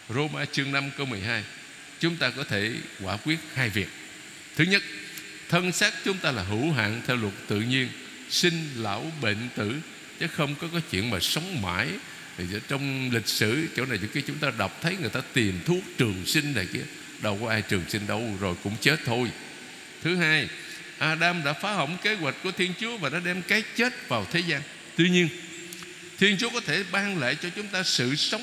Roma 0.09 0.45
chương 0.45 0.73
5 0.73 0.91
câu 0.97 1.07
12 1.07 1.45
chúng 2.01 2.17
ta 2.17 2.31
có 2.31 2.45
thể 2.45 2.73
quả 3.03 3.17
quyết 3.17 3.39
hai 3.55 3.69
việc. 3.69 3.89
Thứ 4.57 4.65
nhất, 4.65 4.83
thân 5.49 5.73
xác 5.73 5.95
chúng 6.05 6.19
ta 6.19 6.31
là 6.31 6.43
hữu 6.43 6.73
hạn 6.73 7.03
theo 7.07 7.17
luật 7.17 7.35
tự 7.47 7.61
nhiên, 7.61 7.89
sinh 8.31 8.69
lão 8.77 9.13
bệnh 9.23 9.49
tử, 9.57 9.75
chứ 10.21 10.27
không 10.27 10.55
có 10.55 10.69
cái 10.73 10.83
chuyện 10.91 11.11
mà 11.11 11.21
sống 11.21 11.63
mãi 11.63 11.89
thì 12.39 12.45
trong 12.69 13.11
lịch 13.13 13.29
sử, 13.29 13.67
chỗ 13.77 13.87
này 13.87 13.99
chỗ 14.03 14.09
kia 14.15 14.21
chúng 14.27 14.39
ta 14.39 14.53
đọc 14.59 14.79
thấy 14.83 14.97
người 15.01 15.11
ta 15.11 15.21
tìm 15.33 15.61
thuốc 15.67 15.83
trường 15.99 16.27
sinh 16.27 16.55
này 16.55 16.67
kia. 16.73 16.85
Đâu 17.23 17.39
có 17.43 17.49
ai 17.49 17.63
trường 17.63 17.83
sinh 17.89 18.07
đâu, 18.07 18.37
rồi 18.41 18.55
cũng 18.63 18.77
chết 18.81 19.01
thôi. 19.05 19.29
Thứ 20.03 20.17
hai, 20.17 20.49
Adam 20.99 21.45
đã 21.45 21.53
phá 21.53 21.73
hỏng 21.73 21.97
kế 22.03 22.15
hoạch 22.15 22.35
của 22.43 22.51
Thiên 22.51 22.73
Chúa 22.81 22.97
và 22.97 23.09
đã 23.09 23.21
đem 23.25 23.43
cái 23.43 23.63
chết 23.77 24.09
vào 24.09 24.27
thế 24.33 24.41
gian. 24.41 24.63
Tuy 24.97 25.11
nhiên, 25.11 25.29
Thiên 26.19 26.37
Chúa 26.39 26.51
có 26.51 26.61
thể 26.61 26.85
ban 26.93 27.19
lại 27.19 27.37
cho 27.43 27.49
chúng 27.57 27.67
ta 27.67 27.83
sự 27.83 28.17
sống. 28.17 28.43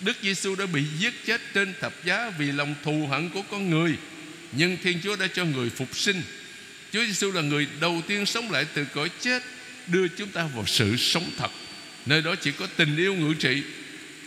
Đức 0.00 0.16
Giêsu 0.22 0.54
đã 0.54 0.66
bị 0.66 0.82
giết 0.98 1.14
chết 1.26 1.40
trên 1.54 1.74
thập 1.80 2.04
giá 2.04 2.30
vì 2.38 2.52
lòng 2.52 2.74
thù 2.84 3.06
hận 3.06 3.30
của 3.30 3.42
con 3.50 3.70
người. 3.70 3.96
Nhưng 4.52 4.76
Thiên 4.82 5.00
Chúa 5.02 5.16
đã 5.16 5.26
cho 5.34 5.44
người 5.44 5.70
phục 5.70 5.96
sinh. 5.96 6.22
Chúa 6.92 7.04
Giêsu 7.04 7.32
là 7.32 7.42
người 7.42 7.66
đầu 7.80 8.02
tiên 8.06 8.26
sống 8.26 8.50
lại 8.50 8.66
từ 8.74 8.84
cõi 8.84 9.10
chết, 9.20 9.42
đưa 9.86 10.08
chúng 10.08 10.28
ta 10.28 10.48
vào 10.54 10.66
sự 10.66 10.96
sống 10.96 11.30
thật 11.38 11.50
nơi 12.06 12.22
đó 12.22 12.34
chỉ 12.34 12.52
có 12.52 12.66
tình 12.76 12.96
yêu 12.96 13.14
ngự 13.14 13.34
trị. 13.34 13.62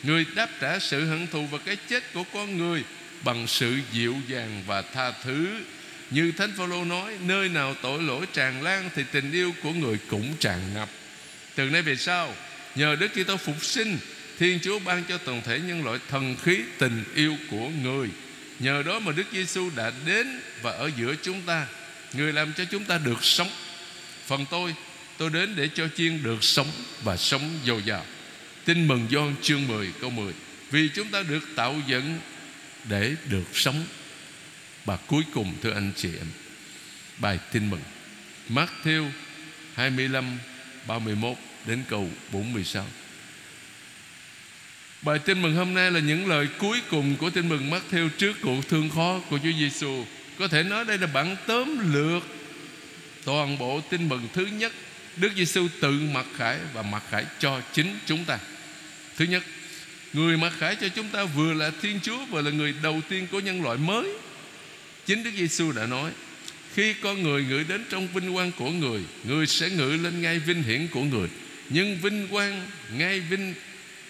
Người 0.04 0.26
đáp 0.36 0.50
trả 0.62 0.80
sự 0.80 1.06
hận 1.06 1.28
thù 1.28 1.48
và 1.52 1.58
cái 1.58 1.78
chết 1.90 2.14
của 2.14 2.24
con 2.34 2.58
người 2.58 2.84
bằng 3.24 3.48
sự 3.48 3.80
dịu 3.92 4.16
dàng 4.28 4.64
và 4.68 4.82
tha 4.82 5.12
thứ. 5.24 5.48
Như 6.12 6.32
thánh 6.32 6.52
phaolô 6.58 6.86
nói, 6.86 7.18
nơi 7.22 7.50
nào 7.50 7.76
tội 7.82 8.04
lỗi 8.04 8.26
tràn 8.34 8.64
lan 8.64 8.90
thì 8.96 9.04
tình 9.12 9.32
yêu 9.32 9.54
của 9.64 9.72
người 9.72 9.98
cũng 10.10 10.34
tràn 10.40 10.60
ngập. 10.74 10.90
Từ 11.56 11.70
nay 11.70 11.82
về 11.82 11.96
sau, 11.96 12.36
nhờ 12.76 12.96
đức 13.00 13.08
kitô 13.08 13.38
phục 13.38 13.66
sinh, 13.66 13.98
thiên 14.40 14.60
chúa 14.64 14.80
ban 14.80 15.04
cho 15.04 15.18
toàn 15.18 15.42
thể 15.46 15.60
nhân 15.60 15.84
loại 15.84 16.00
thần 16.10 16.36
khí 16.44 16.60
tình 16.78 17.04
yêu 17.16 17.38
của 17.52 17.70
người. 17.70 18.10
Nhờ 18.60 18.84
đó 18.84 19.00
mà 19.00 19.12
đức 19.12 19.26
giêsu 19.32 19.70
đã 19.76 19.92
đến 20.06 20.40
và 20.62 20.72
ở 20.72 20.92
giữa 20.98 21.16
chúng 21.22 21.42
ta. 21.42 21.68
Người 22.14 22.34
làm 22.34 22.54
cho 22.54 22.66
chúng 22.66 22.84
ta 22.84 22.98
được 22.98 23.24
sống. 23.24 23.50
Phần 24.28 24.46
tôi 24.52 24.76
Tôi 25.18 25.30
đến 25.30 25.54
để 25.56 25.70
cho 25.76 25.88
chiên 25.96 26.24
được 26.24 26.44
sống 26.44 26.72
và 27.04 27.18
sống 27.18 27.60
dồi 27.66 27.84
dào 27.86 28.06
Tin 28.66 28.88
mừng 28.88 29.08
Gioan 29.12 29.36
chương 29.42 29.68
10 29.68 29.92
câu 30.02 30.10
10 30.10 30.34
Vì 30.72 30.90
chúng 30.96 31.08
ta 31.08 31.24
được 31.24 31.44
tạo 31.56 31.76
dựng 31.88 32.20
để 32.90 33.16
được 33.30 33.44
sống. 33.54 33.86
Và 34.86 34.98
cuối 34.98 35.24
cùng, 35.34 35.54
thưa 35.62 35.74
anh 35.74 35.92
chị 35.96 36.10
em, 36.18 36.28
Bài 37.18 37.40
tin 37.52 37.70
mừng. 37.70 37.82
Matthew 38.50 39.10
25 39.74 40.38
31 40.88 41.38
đến 41.66 41.84
câu 41.90 42.10
46 42.32 42.86
Bài 45.02 45.20
tin 45.20 45.42
mừng 45.42 45.56
hôm 45.56 45.74
nay 45.74 45.92
là 45.92 46.00
những 46.00 46.28
lời 46.28 46.48
cuối 46.58 46.82
cùng 46.90 47.16
của 47.16 47.30
tin 47.30 47.50
mừng 47.50 47.72
Matthew 47.72 48.10
trước 48.10 48.34
cuộc 48.42 48.70
thương 48.70 48.90
khó 48.90 49.20
của 49.30 49.40
Chúa 49.44 49.52
Giêsu. 49.60 50.06
Có 50.40 50.48
thể 50.48 50.64
nói 50.64 50.86
đây 50.86 50.98
là 50.98 51.08
bản 51.08 51.36
tóm 51.48 51.94
lược 51.94 52.24
toàn 53.26 53.58
bộ 53.58 53.82
tin 53.90 54.10
mừng 54.10 54.28
thứ 54.34 54.46
nhất 54.46 54.72
Đức 55.18 55.32
Giêsu 55.36 55.68
tự 55.80 55.92
mặc 55.92 56.26
khải 56.38 56.58
và 56.74 56.82
mặc 56.82 57.04
khải 57.10 57.26
cho 57.40 57.62
chính 57.74 58.00
chúng 58.06 58.26
ta. 58.26 58.40
Thứ 59.18 59.26
nhất, 59.26 59.44
người 60.14 60.38
mặc 60.38 60.54
khải 60.60 60.76
cho 60.76 60.88
chúng 60.88 61.08
ta 61.10 61.24
vừa 61.24 61.54
là 61.54 61.72
Thiên 61.82 62.00
Chúa 62.04 62.26
vừa 62.26 62.42
là 62.42 62.52
người 62.52 62.74
đầu 62.84 63.02
tiên 63.10 63.28
của 63.32 63.40
nhân 63.40 63.64
loại 63.64 63.78
mới. 63.78 64.10
Chính 65.06 65.24
Đức 65.24 65.32
Giêsu 65.38 65.72
đã 65.72 65.86
nói, 65.86 66.12
khi 66.74 66.94
con 66.94 67.24
người 67.24 67.44
ngự 67.44 67.64
đến 67.68 67.86
trong 67.90 68.08
vinh 68.08 68.34
quang 68.34 68.52
của 68.52 68.72
người, 68.72 69.02
người 69.24 69.48
sẽ 69.48 69.70
ngự 69.70 69.98
lên 70.04 70.22
ngay 70.22 70.40
vinh 70.40 70.64
hiển 70.64 70.88
của 70.88 71.04
người. 71.04 71.30
Nhưng 71.70 71.98
vinh 71.98 72.28
quang, 72.28 72.68
ngay 72.98 73.20
vinh 73.20 73.54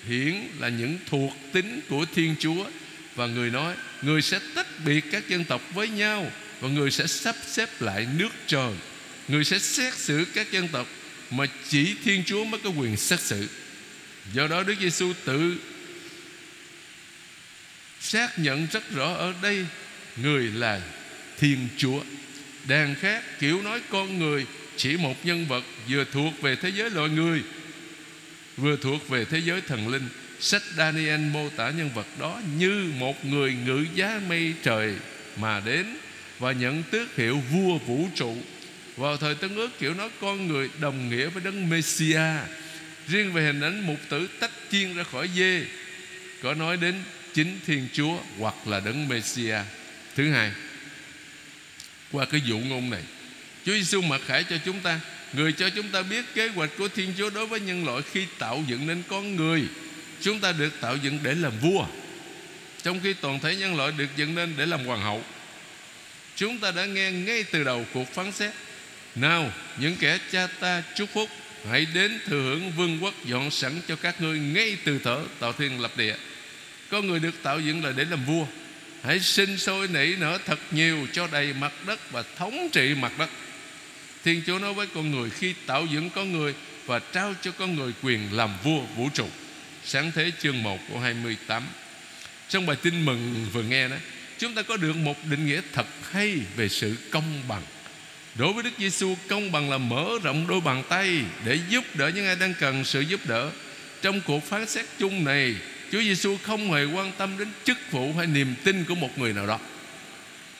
hiển 0.07 0.35
là 0.59 0.69
những 0.69 0.97
thuộc 1.05 1.33
tính 1.53 1.81
của 1.89 2.05
Thiên 2.15 2.35
Chúa 2.39 2.65
và 3.15 3.27
người 3.27 3.49
nói 3.49 3.75
người 4.01 4.21
sẽ 4.21 4.39
tách 4.55 4.67
biệt 4.85 5.03
các 5.11 5.27
dân 5.27 5.43
tộc 5.43 5.61
với 5.73 5.87
nhau 5.87 6.31
và 6.59 6.69
người 6.69 6.91
sẽ 6.91 7.07
sắp 7.07 7.35
xếp 7.47 7.69
lại 7.79 8.07
nước 8.17 8.29
trời 8.47 8.73
Người 9.27 9.43
sẽ 9.43 9.59
xét 9.59 9.93
xử 9.93 10.25
các 10.33 10.51
dân 10.51 10.67
tộc 10.67 10.87
Mà 11.31 11.45
chỉ 11.69 11.95
Thiên 12.03 12.23
Chúa 12.25 12.43
mới 12.43 12.59
có 12.63 12.69
quyền 12.69 12.97
xét 12.97 13.19
xử. 13.19 13.47
Do 14.33 14.47
đó 14.47 14.63
Đức 14.63 14.75
Giêsu 14.79 15.13
tự 15.25 15.55
xác 17.99 18.39
nhận 18.39 18.67
rất 18.71 18.91
rõ 18.91 19.13
ở 19.13 19.33
đây, 19.41 19.65
Người 20.17 20.43
là 20.43 20.81
Thiên 21.37 21.67
Chúa. 21.77 22.03
Đàn 22.67 22.95
khác 22.95 23.23
kiểu 23.39 23.61
nói 23.61 23.81
con 23.89 24.19
người 24.19 24.45
Chỉ 24.77 24.97
một 24.97 25.25
nhân 25.25 25.45
vật 25.47 25.63
vừa 25.89 26.05
thuộc 26.11 26.41
về 26.41 26.55
thế 26.55 26.69
giới 26.69 26.89
loài 26.89 27.09
người, 27.09 27.43
Vừa 28.57 28.77
thuộc 28.77 29.09
về 29.09 29.25
thế 29.25 29.39
giới 29.39 29.61
thần 29.61 29.87
linh. 29.87 30.09
Sách 30.39 30.63
Daniel 30.77 31.19
mô 31.19 31.49
tả 31.49 31.69
nhân 31.69 31.89
vật 31.95 32.07
đó 32.19 32.41
Như 32.57 32.91
một 32.97 33.25
người 33.25 33.55
ngự 33.65 33.85
giá 33.95 34.21
mây 34.29 34.53
trời 34.63 34.95
Mà 35.37 35.59
đến 35.59 35.97
Và 36.39 36.51
nhận 36.51 36.83
tước 36.83 37.15
hiệu 37.15 37.41
vua 37.51 37.77
vũ 37.77 38.07
trụ 38.15 38.37
vào 38.97 39.17
thời 39.17 39.35
Tân 39.35 39.55
ước, 39.55 39.79
kiểu 39.79 39.93
nói 39.93 40.09
con 40.21 40.47
người 40.47 40.69
đồng 40.79 41.09
nghĩa 41.09 41.27
với 41.27 41.43
đấng 41.43 41.69
Messia 41.69 42.21
Riêng 43.07 43.33
về 43.33 43.43
hình 43.43 43.61
ảnh 43.61 43.87
mục 43.87 43.99
tử 44.09 44.27
tách 44.39 44.51
chiên 44.71 44.95
ra 44.95 45.03
khỏi 45.03 45.29
dê, 45.35 45.65
Có 46.43 46.53
nói 46.53 46.77
đến 46.77 46.95
chính 47.33 47.59
Thiên 47.65 47.87
Chúa 47.93 48.17
hoặc 48.39 48.67
là 48.67 48.79
đấng 48.79 49.07
Messia 49.07 49.57
Thứ 50.15 50.31
hai, 50.31 50.51
Qua 52.11 52.25
cái 52.25 52.41
dụ 52.45 52.57
ngôn 52.57 52.89
này, 52.89 53.03
Chúa 53.65 53.73
Giêsu 53.73 54.01
mặc 54.01 54.21
khải 54.25 54.43
cho 54.43 54.57
chúng 54.65 54.79
ta, 54.79 54.99
Người 55.33 55.53
cho 55.53 55.69
chúng 55.69 55.89
ta 55.89 56.01
biết 56.01 56.25
kế 56.33 56.47
hoạch 56.47 56.69
của 56.77 56.87
Thiên 56.87 57.13
Chúa 57.17 57.29
Đối 57.29 57.47
với 57.47 57.59
nhân 57.59 57.85
loại 57.85 58.01
khi 58.11 58.25
tạo 58.39 58.63
dựng 58.67 58.87
nên 58.87 59.03
con 59.07 59.35
người. 59.35 59.63
Chúng 60.21 60.39
ta 60.39 60.51
được 60.51 60.73
tạo 60.81 60.97
dựng 60.97 61.19
để 61.23 61.35
làm 61.35 61.59
vua, 61.59 61.85
Trong 62.83 62.99
khi 63.03 63.13
toàn 63.13 63.39
thể 63.39 63.55
nhân 63.55 63.75
loại 63.75 63.91
được 63.97 64.07
dựng 64.17 64.35
nên 64.35 64.53
để 64.57 64.65
làm 64.65 64.85
hoàng 64.85 65.01
hậu. 65.01 65.23
Chúng 66.35 66.57
ta 66.57 66.71
đã 66.71 66.85
nghe 66.85 67.11
ngay 67.11 67.43
từ 67.43 67.63
đầu 67.63 67.85
cuộc 67.93 68.13
phán 68.13 68.31
xét 68.31 68.51
nào, 69.15 69.51
những 69.77 69.95
kẻ 69.99 70.19
cha 70.31 70.47
ta 70.59 70.83
chúc 70.95 71.09
phúc, 71.13 71.29
Hãy 71.69 71.87
đến 71.93 72.19
thừa 72.25 72.41
hưởng 72.41 72.71
vương 72.71 73.03
quốc 73.03 73.13
dọn 73.25 73.51
sẵn 73.51 73.81
cho 73.87 73.95
các 73.95 74.21
ngươi 74.21 74.39
Ngay 74.39 74.77
từ 74.83 74.99
thở, 75.03 75.23
tạo 75.39 75.53
thiên 75.53 75.81
lập 75.81 75.91
địa. 75.97 76.15
Có 76.89 77.01
người 77.01 77.19
được 77.19 77.43
tạo 77.43 77.59
dựng 77.59 77.83
là 77.83 77.91
để 77.91 78.05
làm 78.05 78.25
vua. 78.25 78.45
Hãy 79.03 79.19
sinh 79.19 79.57
sôi 79.57 79.87
nảy 79.87 80.15
nở 80.19 80.37
thật 80.45 80.59
nhiều 80.71 81.07
Cho 81.13 81.27
đầy 81.27 81.53
mặt 81.53 81.73
đất 81.87 82.11
và 82.11 82.23
thống 82.37 82.69
trị 82.71 82.95
mặt 82.95 83.11
đất. 83.17 83.29
Thiên 84.23 84.41
Chúa 84.45 84.59
nói 84.59 84.73
với 84.73 84.87
con 84.87 85.11
người, 85.11 85.29
Khi 85.29 85.53
tạo 85.65 85.85
dựng 85.85 86.09
con 86.09 86.31
người 86.31 86.53
Và 86.85 86.99
trao 86.99 87.33
cho 87.41 87.51
con 87.51 87.75
người 87.75 87.93
quyền 88.03 88.33
làm 88.33 88.49
vua 88.63 88.79
vũ 88.79 89.09
trụ. 89.13 89.27
Sáng 89.83 90.11
thế 90.15 90.31
chương 90.41 90.63
1 90.63 90.79
của 90.89 90.99
28 90.99 91.63
Trong 92.49 92.65
bài 92.65 92.77
tin 92.81 93.05
mừng 93.05 93.45
vừa 93.53 93.63
nghe 93.63 93.87
đó, 93.87 93.95
Chúng 94.37 94.53
ta 94.53 94.61
có 94.61 94.77
được 94.77 94.95
một 94.95 95.15
định 95.29 95.45
nghĩa 95.45 95.61
thật 95.73 95.87
hay 96.11 96.37
Về 96.55 96.69
sự 96.69 96.95
công 97.11 97.43
bằng. 97.47 97.61
Đối 98.35 98.53
với 98.53 98.63
Đức 98.63 98.71
Giêsu 98.77 99.15
công 99.27 99.51
bằng 99.51 99.69
là 99.69 99.77
mở 99.77 100.09
rộng 100.23 100.47
đôi 100.47 100.61
bàn 100.61 100.83
tay 100.89 101.21
để 101.45 101.59
giúp 101.69 101.83
đỡ 101.93 102.07
những 102.15 102.25
ai 102.25 102.35
đang 102.35 102.53
cần 102.59 102.85
sự 102.85 103.01
giúp 103.01 103.19
đỡ. 103.25 103.51
Trong 104.01 104.21
cuộc 104.21 104.43
phán 104.43 104.67
xét 104.67 104.85
chung 104.99 105.23
này, 105.23 105.55
Chúa 105.91 106.01
Giêsu 106.01 106.37
không 106.43 106.71
hề 106.71 106.85
quan 106.85 107.11
tâm 107.17 107.37
đến 107.39 107.47
chức 107.63 107.77
vụ 107.91 108.13
hay 108.13 108.27
niềm 108.27 108.55
tin 108.63 108.83
của 108.83 108.95
một 108.95 109.17
người 109.17 109.33
nào 109.33 109.47
đó. 109.47 109.59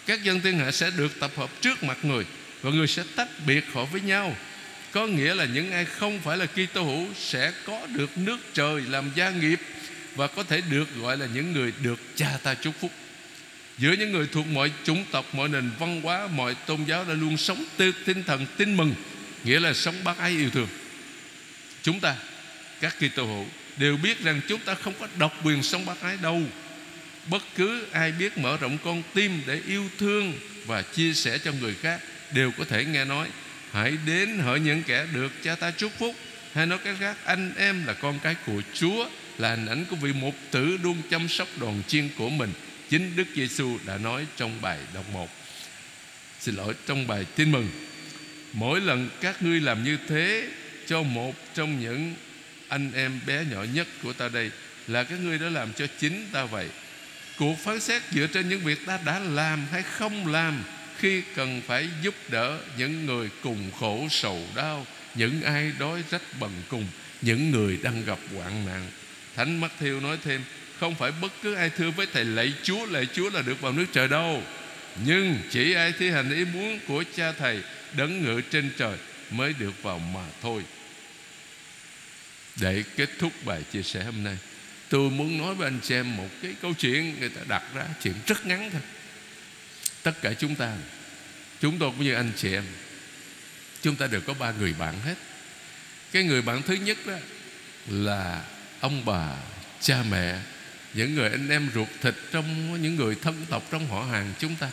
Các 0.05 0.23
dân 0.23 0.41
thiên 0.41 0.59
hạ 0.59 0.71
sẽ 0.71 0.91
được 0.97 1.19
tập 1.19 1.31
hợp 1.35 1.61
trước 1.61 1.83
mặt 1.83 1.97
người 2.03 2.25
và 2.61 2.71
người 2.71 2.87
sẽ 2.87 3.03
tách 3.15 3.29
biệt 3.47 3.63
họ 3.73 3.85
với 3.85 4.01
nhau. 4.01 4.35
Có 4.91 5.07
nghĩa 5.07 5.35
là 5.35 5.45
những 5.45 5.71
ai 5.71 5.85
không 5.85 6.19
phải 6.19 6.37
là 6.37 6.45
Kitô 6.45 6.83
hữu 6.83 7.07
sẽ 7.15 7.53
có 7.65 7.87
được 7.93 8.17
nước 8.17 8.37
trời 8.53 8.81
làm 8.81 9.11
gia 9.15 9.29
nghiệp 9.29 9.59
và 10.15 10.27
có 10.27 10.43
thể 10.43 10.61
được 10.69 10.95
gọi 10.95 11.17
là 11.17 11.27
những 11.33 11.53
người 11.53 11.73
được 11.81 11.99
cha 12.15 12.37
ta 12.43 12.53
chúc 12.53 12.73
phúc. 12.79 12.91
Giữa 13.77 13.91
những 13.91 14.11
người 14.11 14.27
thuộc 14.31 14.47
mọi 14.47 14.71
chủng 14.83 15.05
tộc, 15.11 15.35
Mọi 15.35 15.49
nền 15.49 15.71
văn 15.79 16.01
hóa, 16.01 16.27
Mọi 16.27 16.55
tôn 16.55 16.83
giáo 16.83 17.05
đã 17.07 17.13
luôn 17.13 17.37
sống 17.37 17.65
tư 17.77 17.91
tinh 18.05 18.23
thần 18.23 18.45
tin 18.57 18.77
mừng, 18.77 18.95
Nghĩa 19.43 19.59
là 19.59 19.73
sống 19.73 19.95
bác 20.03 20.17
ái 20.17 20.31
yêu 20.31 20.49
thương. 20.49 20.67
Chúng 21.83 21.99
ta, 21.99 22.15
Các 22.81 22.95
Kitô 22.99 23.25
hữu 23.25 23.45
Đều 23.77 23.97
biết 23.97 24.23
rằng 24.23 24.41
chúng 24.47 24.59
ta 24.59 24.75
không 24.75 24.93
có 24.99 25.07
độc 25.19 25.45
quyền 25.45 25.63
sống 25.63 25.85
bác 25.85 26.01
ái 26.01 26.17
đâu. 26.21 26.41
Bất 27.29 27.43
cứ 27.55 27.85
ai 27.91 28.11
biết 28.11 28.37
mở 28.37 28.57
rộng 28.57 28.77
con 28.83 29.03
tim 29.13 29.41
Để 29.47 29.61
yêu 29.67 29.89
thương 29.99 30.33
Và 30.65 30.81
chia 30.81 31.13
sẻ 31.13 31.37
cho 31.37 31.51
người 31.51 31.75
khác 31.81 32.01
Đều 32.33 32.51
có 32.51 32.65
thể 32.69 32.85
nghe 32.85 33.05
nói, 33.05 33.27
Hãy 33.71 33.93
đến 34.05 34.39
hỡi 34.39 34.59
những 34.59 34.83
kẻ 34.83 35.05
được 35.13 35.31
cha 35.43 35.55
ta 35.55 35.71
chúc 35.71 35.91
phúc. 35.99 36.15
Hay 36.53 36.65
nói 36.65 36.79
cách 36.83 36.95
khác, 36.99 37.17
Anh 37.25 37.53
em 37.57 37.85
là 37.85 37.93
con 37.93 38.19
cái 38.19 38.35
của 38.45 38.61
Chúa, 38.73 39.09
Là 39.37 39.49
hình 39.49 39.65
ảnh 39.65 39.85
của 39.89 39.95
vị 39.95 40.13
mục 40.13 40.35
tử 40.51 40.77
luôn 40.83 41.01
chăm 41.09 41.27
sóc 41.27 41.47
đoàn 41.59 41.81
chiên 41.87 42.09
của 42.17 42.29
mình. 42.29 42.53
Chính 42.89 43.15
Đức 43.15 43.27
Giêsu 43.35 43.77
đã 43.85 43.97
nói 43.97 44.25
trong 44.37 44.61
bài 44.61 44.79
đọc 44.93 45.05
1 45.13 45.29
Xin 46.39 46.55
lỗi, 46.55 46.73
trong 46.87 47.07
bài 47.07 47.25
tin 47.35 47.51
mừng, 47.51 47.69
Mỗi 48.53 48.81
lần 48.81 49.09
các 49.21 49.41
ngươi 49.41 49.61
làm 49.61 49.83
như 49.83 49.97
thế 50.07 50.47
Cho 50.87 51.03
một 51.03 51.35
trong 51.53 51.81
những 51.81 52.15
anh 52.67 52.91
em 52.93 53.19
bé 53.27 53.45
nhỏ 53.51 53.63
nhất 53.73 53.87
của 54.03 54.13
ta 54.13 54.29
đây 54.29 54.51
Là 54.87 55.03
các 55.03 55.19
ngươi 55.19 55.37
đã 55.37 55.49
làm 55.49 55.73
cho 55.73 55.87
chính 55.99 56.27
ta 56.31 56.45
vậy. 56.45 56.69
Cuộc 57.37 57.55
phán 57.63 57.79
xét 57.79 58.01
dựa 58.11 58.27
trên 58.27 58.49
những 58.49 58.61
việc 58.61 58.85
ta 58.85 58.99
đã 59.05 59.19
làm 59.19 59.65
hay 59.71 59.83
không 59.83 60.27
làm 60.27 60.63
Khi 60.97 61.21
cần 61.35 61.61
phải 61.67 61.89
giúp 62.03 62.15
đỡ 62.29 62.59
những 62.77 63.05
người 63.05 63.29
cùng 63.43 63.71
khổ, 63.79 64.07
sầu 64.09 64.47
đau, 64.55 64.85
Những 65.15 65.41
ai 65.41 65.71
đói 65.79 66.03
rách 66.11 66.21
bần 66.39 66.51
cùng, 66.69 66.87
Những 67.21 67.51
người 67.51 67.79
đang 67.83 68.05
gặp 68.05 68.19
hoạn 68.35 68.65
nạn. 68.65 68.87
Thánh 69.35 69.61
Matthew 69.61 70.01
nói 70.01 70.17
thêm 70.23 70.41
không 70.79 70.95
phải 70.95 71.11
bất 71.21 71.31
cứ 71.43 71.53
ai 71.53 71.69
thưa 71.69 71.91
với 71.91 72.07
thầy 72.13 72.25
lạy 72.25 72.53
Chúa 72.63 72.85
Lạy 72.85 73.07
Chúa 73.13 73.29
là 73.29 73.41
được 73.41 73.61
vào 73.61 73.71
nước 73.71 73.85
trời 73.93 74.07
đâu. 74.07 74.43
Nhưng 75.03 75.39
chỉ 75.51 75.73
ai 75.73 75.93
thi 75.99 76.09
hành 76.09 76.35
ý 76.35 76.45
muốn 76.45 76.79
của 76.87 77.03
cha 77.15 77.31
thầy 77.31 77.61
Đấng 77.93 78.23
ngự 78.23 78.41
trên 78.41 78.71
trời 78.77 78.97
Mới 79.29 79.53
được 79.59 79.83
vào 79.83 79.99
mà 79.99 80.25
thôi. 80.41 80.63
Để 82.55 82.83
kết 82.95 83.09
thúc 83.19 83.33
bài 83.45 83.63
chia 83.71 83.83
sẻ 83.83 84.03
hôm 84.03 84.23
nay, 84.23 84.37
Tôi 84.89 85.09
muốn 85.09 85.37
nói 85.37 85.55
với 85.55 85.67
anh 85.67 85.79
chị 85.83 85.95
em 85.95 86.17
Một 86.17 86.29
cái 86.41 86.55
câu 86.61 86.73
chuyện 86.73 87.19
người 87.19 87.29
ta 87.29 87.41
đặt 87.47 87.63
ra, 87.73 87.85
Chuyện 88.03 88.13
rất 88.27 88.45
ngắn 88.45 88.69
thôi. 88.71 88.81
Tất 90.03 90.21
cả 90.21 90.33
chúng 90.33 90.55
ta, 90.55 90.73
Chúng 91.61 91.79
tôi 91.79 91.91
cũng 91.91 92.03
như 92.03 92.13
anh 92.13 92.31
chị 92.35 92.53
em, 92.53 92.63
Chúng 93.81 93.95
ta 93.95 94.07
đều 94.07 94.21
có 94.21 94.33
ba 94.33 94.51
người 94.51 94.73
bạn 94.79 94.99
hết. 95.05 95.15
Cái 96.11 96.23
người 96.23 96.41
bạn 96.41 96.61
thứ 96.61 96.73
nhất 96.73 96.97
đó 97.05 97.17
Là 97.87 98.43
ông 98.79 99.05
bà, 99.05 99.37
Cha 99.81 100.03
mẹ 100.09 100.39
những 100.95 101.15
người 101.15 101.29
anh 101.29 101.49
em 101.49 101.69
ruột 101.73 101.87
thịt 102.01 102.15
trong, 102.31 102.81
những 102.81 102.95
người 102.95 103.15
thân 103.21 103.45
tộc 103.49 103.63
trong 103.71 103.87
họ 103.87 104.03
hàng 104.03 104.33
chúng 104.39 104.55
ta, 104.55 104.69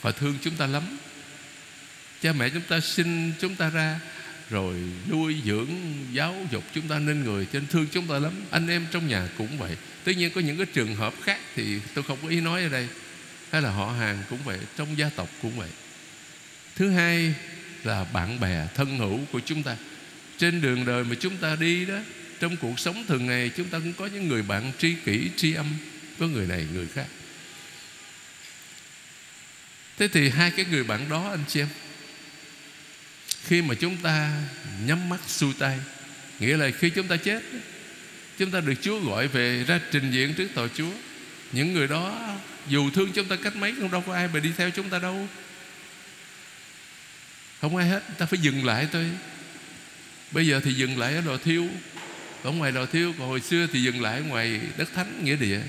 họ 0.00 0.12
thương 0.12 0.38
chúng 0.42 0.54
ta 0.54 0.66
lắm. 0.66 0.98
Cha 2.22 2.32
mẹ 2.32 2.48
chúng 2.48 2.62
ta 2.62 2.80
sinh 2.80 3.32
chúng 3.40 3.54
ta 3.54 3.70
ra, 3.70 4.00
rồi 4.50 4.76
nuôi 5.10 5.36
dưỡng, 5.44 5.68
giáo 6.12 6.46
dục 6.50 6.64
chúng 6.74 6.88
ta 6.88 6.98
nên 6.98 7.24
người 7.24 7.46
cho 7.52 7.58
nên 7.58 7.68
thương 7.68 7.86
chúng 7.92 8.06
ta 8.06 8.18
lắm. 8.18 8.32
Anh 8.50 8.68
em 8.68 8.86
trong 8.90 9.08
nhà 9.08 9.28
cũng 9.38 9.58
vậy. 9.58 9.76
Tuy 10.04 10.14
nhiên 10.14 10.30
có 10.30 10.40
những 10.40 10.56
cái 10.56 10.66
trường 10.66 10.94
hợp 10.94 11.14
khác 11.22 11.38
thì 11.54 11.80
tôi 11.94 12.04
không 12.04 12.18
có 12.22 12.28
ý 12.28 12.40
nói 12.40 12.62
ở 12.62 12.68
đây. 12.68 12.88
Hay 13.50 13.62
là 13.62 13.70
họ 13.70 13.92
hàng 13.92 14.22
cũng 14.30 14.38
vậy, 14.44 14.58
trong 14.76 14.98
gia 14.98 15.08
tộc 15.08 15.28
cũng 15.42 15.58
vậy. 15.58 15.68
Thứ 16.76 16.90
hai 16.90 17.34
là 17.84 18.04
bạn 18.04 18.40
bè, 18.40 18.66
thân 18.74 18.98
hữu 18.98 19.20
của 19.32 19.40
chúng 19.46 19.62
ta. 19.62 19.76
Trên 20.38 20.60
đường 20.60 20.84
đời 20.84 21.04
mà 21.04 21.14
chúng 21.20 21.36
ta 21.36 21.56
đi 21.60 21.84
đó 21.84 21.98
trong 22.40 22.56
cuộc 22.56 22.80
sống 22.80 23.04
thường 23.08 23.26
ngày, 23.26 23.50
chúng 23.56 23.68
ta 23.68 23.78
cũng 23.78 23.92
có 23.92 24.06
những 24.06 24.28
người 24.28 24.42
bạn 24.42 24.72
tri 24.78 24.94
kỷ, 25.04 25.30
tri 25.36 25.54
âm. 25.54 25.66
Có 26.18 26.26
người 26.26 26.46
này, 26.46 26.66
người 26.72 26.86
khác. 26.94 27.06
Thế 29.98 30.08
thì 30.08 30.28
hai 30.28 30.50
cái 30.50 30.64
người 30.70 30.84
bạn 30.84 31.08
đó, 31.08 31.30
anh 31.30 31.44
chị 31.48 31.60
em, 31.60 31.68
khi 33.44 33.62
mà 33.62 33.74
chúng 33.74 33.96
ta 33.96 34.42
nhắm 34.86 35.08
mắt, 35.08 35.20
xuôi 35.26 35.54
tay, 35.58 35.78
nghĩa 36.40 36.56
là 36.56 36.70
khi 36.70 36.90
chúng 36.90 37.08
ta 37.08 37.16
chết, 37.16 37.42
chúng 38.38 38.50
ta 38.50 38.60
được 38.60 38.74
Chúa 38.82 39.00
gọi 39.00 39.28
về 39.28 39.64
ra 39.64 39.80
trình 39.92 40.10
diện 40.10 40.34
trước 40.34 40.48
tòa 40.54 40.68
Chúa. 40.76 40.92
Những 41.52 41.72
người 41.72 41.88
đó, 41.88 42.36
dù 42.68 42.90
thương 42.90 43.12
chúng 43.12 43.28
ta 43.28 43.36
cách 43.36 43.56
mấy 43.56 43.72
cũng 43.72 43.90
đâu 43.90 44.04
có 44.06 44.14
ai 44.14 44.28
mà 44.34 44.40
đi 44.40 44.52
theo 44.56 44.70
chúng 44.70 44.90
ta 44.90 44.98
đâu. 44.98 45.28
Không 47.60 47.76
ai 47.76 47.88
hết, 47.88 48.02
ta 48.18 48.26
phải 48.26 48.38
dừng 48.38 48.64
lại 48.64 48.88
thôi. 48.92 49.10
Bây 50.30 50.46
giờ 50.46 50.60
thì 50.64 50.72
dừng 50.72 50.98
lại 50.98 51.14
ở 51.14 51.20
lò 51.20 51.36
thiêu 51.36 51.68
ở 52.46 52.52
ngoài 52.52 52.72
lò 52.72 52.86
thiêu, 52.86 53.14
còn 53.18 53.28
hồi 53.28 53.40
xưa 53.40 53.66
thì 53.72 53.82
dừng 53.82 54.02
lại 54.02 54.20
ngoài 54.20 54.60
đất 54.76 54.88
thánh, 54.94 55.24
nghĩa 55.24 55.36
địa. 55.36 55.60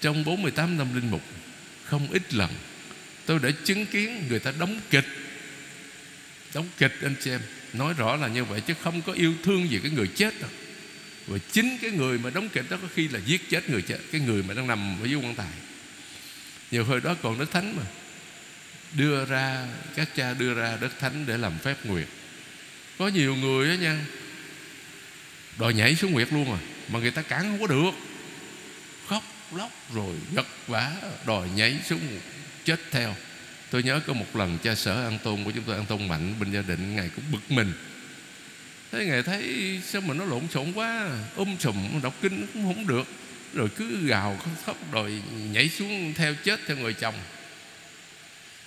Trong 0.00 0.24
48 0.24 0.78
năm 0.78 0.94
linh 0.94 1.10
mục, 1.10 1.22
không 1.84 2.08
ít 2.10 2.34
lần 2.34 2.50
tôi 3.26 3.38
đã 3.38 3.50
chứng 3.64 3.86
kiến 3.86 4.24
người 4.28 4.38
ta 4.38 4.52
đóng 4.58 4.80
kịch. 4.90 5.04
Đóng 6.54 6.68
kịch, 6.78 6.92
anh 7.02 7.14
chị 7.20 7.30
em, 7.30 7.40
nói 7.72 7.94
rõ 7.94 8.16
là 8.16 8.28
như 8.28 8.44
vậy 8.44 8.60
chứ 8.60 8.74
không 8.82 9.02
có 9.02 9.12
yêu 9.12 9.34
thương 9.42 9.70
gì 9.70 9.80
cái 9.82 9.90
người 9.90 10.08
chết 10.14 10.40
đâu. 10.40 10.50
Và 11.26 11.38
chính 11.52 11.78
cái 11.82 11.90
người 11.90 12.18
mà 12.18 12.30
đóng 12.30 12.48
kịch 12.48 12.64
đó 12.70 12.76
có 12.82 12.88
khi 12.94 13.08
là 13.08 13.20
giết 13.26 13.50
chết 13.50 13.70
người 13.70 13.82
chết, 13.82 13.98
cái 14.12 14.20
người 14.20 14.42
mà 14.42 14.54
đang 14.54 14.66
nằm 14.66 14.96
ở 15.02 15.06
dưới 15.06 15.20
quan 15.20 15.34
tài. 15.34 15.52
Nhiều 16.70 16.84
hồi 16.84 17.00
đó 17.00 17.16
còn 17.22 17.38
đất 17.38 17.50
thánh 17.50 17.76
mà. 17.76 17.82
Đưa 18.92 19.24
ra, 19.24 19.66
các 19.96 20.08
cha 20.16 20.34
đưa 20.34 20.54
ra 20.54 20.78
đất 20.80 20.98
thánh 21.00 21.24
để 21.26 21.38
làm 21.38 21.58
phép 21.58 21.76
nguyệt. 21.84 22.06
Có 22.98 23.08
nhiều 23.08 23.36
người 23.36 23.68
đó 23.68 23.74
nha 23.82 24.04
đòi 25.58 25.74
nhảy 25.74 25.94
xuống 25.94 26.12
nguyệt 26.12 26.32
luôn 26.32 26.52
à? 26.52 26.58
Mà 26.88 26.98
người 26.98 27.10
ta 27.10 27.22
cản 27.22 27.42
không 27.42 27.60
có 27.60 27.66
được. 27.66 27.90
Khóc 29.08 29.22
lóc 29.52 29.70
rồi 29.94 30.14
gật 30.34 30.46
vả 30.66 30.92
đòi 31.26 31.48
nhảy 31.54 31.78
xuống 31.88 32.00
chết 32.64 32.80
theo. 32.90 33.14
Tôi 33.70 33.82
nhớ 33.82 34.00
có 34.06 34.12
một 34.12 34.36
lần 34.36 34.58
cha 34.62 34.74
sở 34.74 35.04
an 35.04 35.18
tôn 35.24 35.44
của 35.44 35.50
chúng 35.50 35.64
tôi, 35.64 35.76
an 35.76 35.86
tôn 35.86 36.08
mạnh 36.08 36.34
bên 36.40 36.52
gia 36.52 36.62
đình 36.62 36.96
ngài 36.96 37.08
cũng 37.08 37.24
bực 37.32 37.50
mình. 37.50 37.72
Thế 38.92 39.04
ngài 39.06 39.22
thấy 39.22 39.80
sao 39.84 40.00
mà 40.00 40.14
nó 40.14 40.24
lộn 40.24 40.48
xộn 40.48 40.72
quá 40.72 41.08
um 41.36 41.56
sùm 41.58 42.02
đọc 42.02 42.14
kinh 42.22 42.46
cũng 42.54 42.74
không 42.74 42.86
được. 42.86 43.06
Rồi 43.54 43.68
cứ 43.76 44.06
gào 44.06 44.38
khóc 44.66 44.76
đòi 44.92 45.12
nhảy 45.52 45.68
xuống 45.68 46.12
theo 46.16 46.34
chết 46.44 46.60
theo 46.66 46.76
người 46.76 46.92
chồng. 46.92 47.14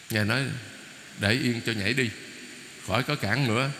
Ngài 0.09 0.25
nói 0.25 0.43
để 1.19 1.31
yên 1.31 1.61
cho 1.65 1.71
nhảy 1.71 1.93
đi, 1.93 2.09
khỏi 2.87 3.03
có 3.03 3.15
cản 3.15 3.47
nữa 3.47 3.71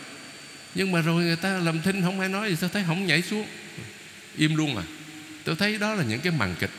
nhưng 0.74 0.92
mà 0.92 1.00
rồi 1.00 1.24
người 1.24 1.36
ta 1.36 1.58
làm 1.58 1.82
thinh 1.82 2.02
không 2.02 2.20
ai 2.20 2.28
nói 2.28 2.50
gì 2.50 2.56
sao 2.56 2.68
thấy 2.68 2.84
không 2.86 3.06
nhảy 3.06 3.22
xuống. 3.22 3.46
Im 4.36 4.54
luôn 4.54 4.76
à? 4.76 4.82
Tôi 5.44 5.56
thấy 5.56 5.78
đó 5.78 5.94
là 5.94 6.04
những 6.04 6.20
cái 6.20 6.32
màn 6.32 6.54
kịch. 6.60 6.70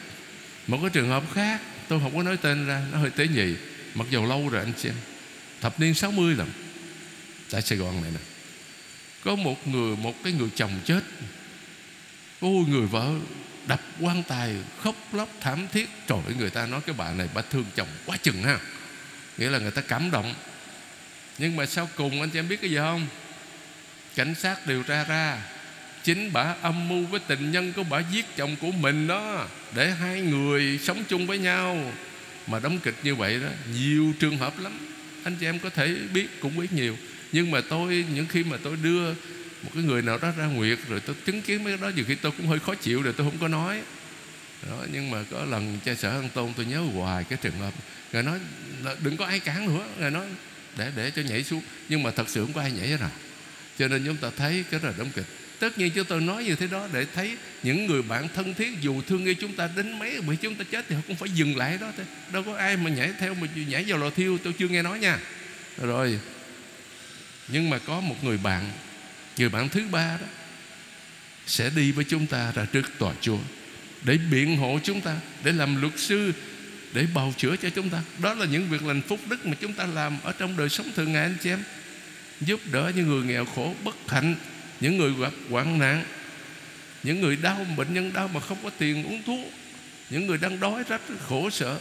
Một 0.67 0.77
cái 0.81 0.89
trường 0.89 1.09
hợp 1.09 1.23
khác 1.33 1.61
tôi 1.87 1.99
không 1.99 2.17
có 2.17 2.23
nói 2.23 2.37
tên 2.37 2.67
ra 2.67 2.81
nó 2.91 2.97
hơi 2.97 3.09
tế 3.09 3.27
nhị. 3.27 3.55
Mặc 3.95 4.07
dù 4.09 4.25
lâu 4.25 4.49
rồi 4.49 4.63
anh 4.63 4.73
xem. 4.77 4.93
Thập 5.61 5.79
niên 5.79 5.93
60 5.93 6.35
lần 6.35 6.49
tại 7.51 7.61
Sài 7.61 7.77
Gòn 7.77 8.01
này 8.01 8.11
nè. 8.13 8.19
Có 9.23 9.35
một 9.35 9.67
người 9.67 9.95
một 9.95 10.23
cái 10.23 10.33
người 10.33 10.49
chồng 10.55 10.79
chết. 10.85 11.01
Ôi 12.39 12.65
người 12.67 12.87
vợ 12.87 13.13
đập 13.67 13.81
quan 13.99 14.23
tài 14.23 14.55
khóc 14.83 14.95
lóc 15.13 15.29
thảm 15.41 15.67
thiết. 15.71 15.89
Trời 16.07 16.19
ơi 16.25 16.35
người 16.39 16.49
ta 16.49 16.65
nói 16.65 16.81
cái 16.85 16.95
bà 16.97 17.13
này 17.13 17.27
bà 17.33 17.41
thương 17.41 17.65
chồng 17.75 17.87
quá 18.05 18.17
chừng 18.17 18.43
ha. 18.43 18.59
Nghĩa 19.37 19.49
là 19.49 19.59
người 19.59 19.71
ta 19.71 19.81
cảm 19.81 20.11
động. 20.11 20.33
Nhưng 21.37 21.55
mà 21.55 21.65
sau 21.65 21.89
cùng 21.95 22.21
anh 22.21 22.29
chị 22.29 22.39
em 22.39 22.47
biết 22.47 22.61
cái 22.61 22.69
gì 22.69 22.77
không 22.77 23.07
cảnh 24.15 24.35
sát 24.35 24.67
điều 24.67 24.83
tra 24.83 25.03
ra 25.03 25.37
chính 26.03 26.33
bà 26.33 26.55
âm 26.61 26.89
mưu 26.89 27.05
với 27.05 27.19
tình 27.27 27.51
nhân 27.51 27.73
của 27.73 27.83
bà 27.83 27.99
giết 28.11 28.25
chồng 28.37 28.55
của 28.61 28.71
mình 28.71 29.07
đó 29.07 29.47
để 29.75 29.91
hai 29.91 30.21
người 30.21 30.79
sống 30.83 31.03
chung 31.09 31.27
với 31.27 31.37
nhau. 31.37 31.93
Mà 32.47 32.59
đóng 32.59 32.79
kịch 32.79 32.95
như 33.03 33.15
vậy 33.15 33.39
đó 33.39 33.47
nhiều 33.73 34.13
trường 34.19 34.37
hợp 34.37 34.59
lắm. 34.59 34.71
Anh 35.23 35.35
chị 35.39 35.45
em 35.45 35.59
có 35.59 35.69
thể 35.69 35.95
biết 36.13 36.41
cũng 36.41 36.57
biết 36.57 36.73
nhiều. 36.73 36.97
Nhưng 37.31 37.51
mà 37.51 37.61
tôi 37.69 38.05
những 38.15 38.25
khi 38.27 38.43
mà 38.43 38.57
tôi 38.63 38.77
đưa 38.83 39.13
một 39.63 39.69
cái 39.73 39.83
người 39.83 40.01
nào 40.01 40.17
đó 40.17 40.31
ra 40.37 40.45
nguyệt 40.45 40.79
rồi 40.89 40.99
tôi 40.99 41.15
chứng 41.25 41.41
kiến 41.41 41.63
mấy 41.63 41.77
cái 41.77 41.89
đó 41.89 41.95
nhiều 41.95 42.05
khi 42.07 42.15
tôi 42.15 42.31
cũng 42.37 42.47
hơi 42.47 42.59
khó 42.59 42.75
chịu 42.75 43.01
rồi 43.01 43.13
tôi 43.17 43.27
không 43.29 43.39
có 43.39 43.47
nói. 43.47 43.81
Đó, 44.69 44.85
nhưng 44.93 45.11
mà 45.11 45.23
có 45.31 45.45
lần 45.45 45.79
cha 45.85 45.95
sở 45.95 46.09
an 46.09 46.29
tôn 46.33 46.53
tôi 46.53 46.65
nhớ 46.65 46.79
hoài 46.79 47.23
cái 47.23 47.39
trường 47.41 47.59
hợp. 47.59 47.73
Ngài 48.11 48.23
nói 48.23 48.39
đừng 49.03 49.17
có 49.17 49.25
ai 49.25 49.39
cản 49.39 49.65
nữa. 49.67 49.85
Ngài 49.99 50.11
nói 50.11 50.25
để 50.77 50.91
để 50.95 51.11
cho 51.15 51.21
nhảy 51.21 51.43
xuống. 51.43 51.61
Nhưng 51.89 52.03
mà 52.03 52.11
thật 52.11 52.29
sự 52.29 52.45
không 52.45 52.53
có 52.53 52.61
ai 52.61 52.71
nhảy 52.71 52.87
hết 52.87 52.99
nào 52.99 53.11
cho 53.79 53.87
nên 53.87 54.05
chúng 54.05 54.17
ta 54.17 54.29
thấy 54.37 54.63
cái 54.71 54.79
là 54.83 54.93
đóng 54.97 55.11
kịch. 55.15 55.25
Tất 55.59 55.77
nhiên 55.77 55.91
chúng 55.95 56.05
tôi 56.05 56.21
nói 56.21 56.43
như 56.43 56.55
thế 56.55 56.67
đó 56.67 56.87
để 56.93 57.05
thấy 57.15 57.37
những 57.63 57.85
người 57.85 58.01
bạn 58.01 58.27
thân 58.35 58.53
thiết, 58.53 58.81
dù 58.81 59.01
thương 59.01 59.25
yêu 59.25 59.35
chúng 59.41 59.55
ta 59.55 59.69
đến 59.75 59.99
mấy, 59.99 60.21
bởi 60.21 60.35
chúng 60.35 60.55
ta 60.55 60.65
chết 60.71 60.85
thì 60.89 60.95
họ 60.95 61.01
cũng 61.07 61.15
phải 61.15 61.29
dừng 61.29 61.57
lại 61.57 61.77
đó 61.81 61.91
thôi. 61.97 62.05
Đâu 62.33 62.43
có 62.43 62.55
ai 62.55 62.77
mà 62.77 62.89
nhảy 62.89 63.11
theo 63.19 63.33
mà 63.33 63.47
nhảy 63.55 63.83
vào 63.83 63.97
lò 63.97 64.09
thiêu, 64.09 64.37
tôi 64.43 64.53
chưa 64.53 64.67
nghe 64.67 64.81
nói 64.81 64.99
nha. 64.99 65.19
Rồi, 65.77 66.19
nhưng 67.47 67.69
mà 67.69 67.79
có 67.79 67.99
một 67.99 68.23
người 68.23 68.37
bạn 68.37 68.71
người 69.37 69.49
bạn 69.49 69.69
thứ 69.69 69.87
ba 69.91 70.17
đó, 70.21 70.27
sẽ 71.47 71.69
đi 71.75 71.91
với 71.91 72.05
chúng 72.05 72.27
ta 72.27 72.51
ra 72.55 72.65
trước 72.65 72.91
tòa 72.97 73.13
chúa 73.21 73.37
để 74.01 74.17
biện 74.31 74.57
hộ 74.57 74.79
chúng 74.83 75.01
ta, 75.01 75.15
để 75.43 75.51
làm 75.51 75.81
luật 75.81 75.93
sư, 75.97 76.33
để 76.93 77.05
bào 77.13 77.33
chữa 77.37 77.55
cho 77.55 77.69
chúng 77.69 77.89
ta. 77.89 78.01
Đó 78.21 78.33
là 78.33 78.45
những 78.45 78.69
việc 78.69 78.83
lành 78.83 79.01
phúc 79.01 79.19
đức 79.29 79.45
mà 79.45 79.53
chúng 79.61 79.73
ta 79.73 79.85
làm 79.85 80.17
ở 80.23 80.31
trong 80.31 80.57
đời 80.57 80.69
sống 80.69 80.91
thường 80.95 81.13
ngày, 81.13 81.23
anh 81.23 81.37
chị 81.41 81.49
em 81.49 81.63
giúp 82.41 82.59
đỡ 82.71 82.91
những 82.95 83.07
người 83.07 83.23
nghèo 83.23 83.45
khổ, 83.45 83.75
bất 83.83 83.95
hạnh, 84.07 84.35
những 84.79 84.97
người 84.97 85.13
gặp 85.19 85.33
hoạn 85.49 85.79
nạn, 85.79 86.03
những 87.03 87.21
người 87.21 87.35
đau 87.35 87.65
bệnh 87.77 87.93
nhân 87.93 88.13
đau 88.13 88.27
mà 88.27 88.39
không 88.39 88.57
có 88.63 88.69
tiền 88.77 89.03
uống 89.03 89.23
thuốc, 89.23 89.53
những 90.09 90.27
người 90.27 90.37
đang 90.37 90.59
đói 90.59 90.83
rách, 90.89 91.01
khổ 91.27 91.49
sở. 91.49 91.79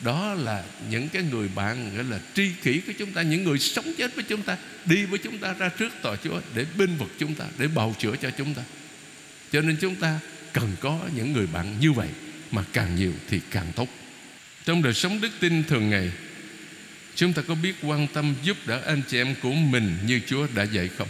Đó 0.00 0.34
là 0.34 0.64
những 0.90 1.08
cái 1.08 1.22
người 1.22 1.48
bạn 1.54 1.96
gọi 1.96 2.04
là 2.04 2.18
tri 2.34 2.50
kỷ 2.62 2.80
của 2.86 2.92
chúng 2.98 3.12
ta, 3.12 3.22
những 3.22 3.44
người 3.44 3.58
sống 3.58 3.92
chết 3.98 4.14
với 4.14 4.24
chúng 4.28 4.42
ta, 4.42 4.56
đi 4.84 5.04
với 5.04 5.18
chúng 5.18 5.38
ta, 5.38 5.54
ra 5.58 5.68
trước 5.68 5.92
tòa 6.02 6.16
Chúa 6.24 6.40
để 6.54 6.66
binh 6.78 6.96
vực 6.96 7.10
chúng 7.18 7.34
ta, 7.34 7.44
để 7.58 7.68
bào 7.68 7.96
chữa 7.98 8.16
cho 8.22 8.30
chúng 8.30 8.54
ta. 8.54 8.62
Cho 9.52 9.60
nên 9.60 9.76
chúng 9.80 9.94
ta 9.94 10.18
cần 10.52 10.76
có 10.80 11.00
những 11.16 11.32
người 11.32 11.46
bạn 11.46 11.80
như 11.80 11.92
vậy, 11.92 12.08
mà 12.50 12.64
càng 12.72 12.96
nhiều 12.96 13.12
thì 13.30 13.40
càng 13.50 13.66
tốt. 13.76 13.88
Trong 14.64 14.82
đời 14.82 14.94
sống 14.94 15.20
đức 15.20 15.30
tin 15.40 15.64
thường 15.64 15.90
ngày 15.90 16.12
chúng 17.16 17.32
ta 17.32 17.42
có 17.48 17.54
biết 17.54 17.74
quan 17.82 18.06
tâm 18.06 18.34
giúp 18.42 18.56
đỡ 18.66 18.80
anh 18.86 19.02
chị 19.08 19.18
em 19.18 19.34
của 19.42 19.52
mình 19.52 19.96
như 20.06 20.20
Chúa 20.26 20.46
đã 20.54 20.62
dạy 20.62 20.88
không? 20.98 21.08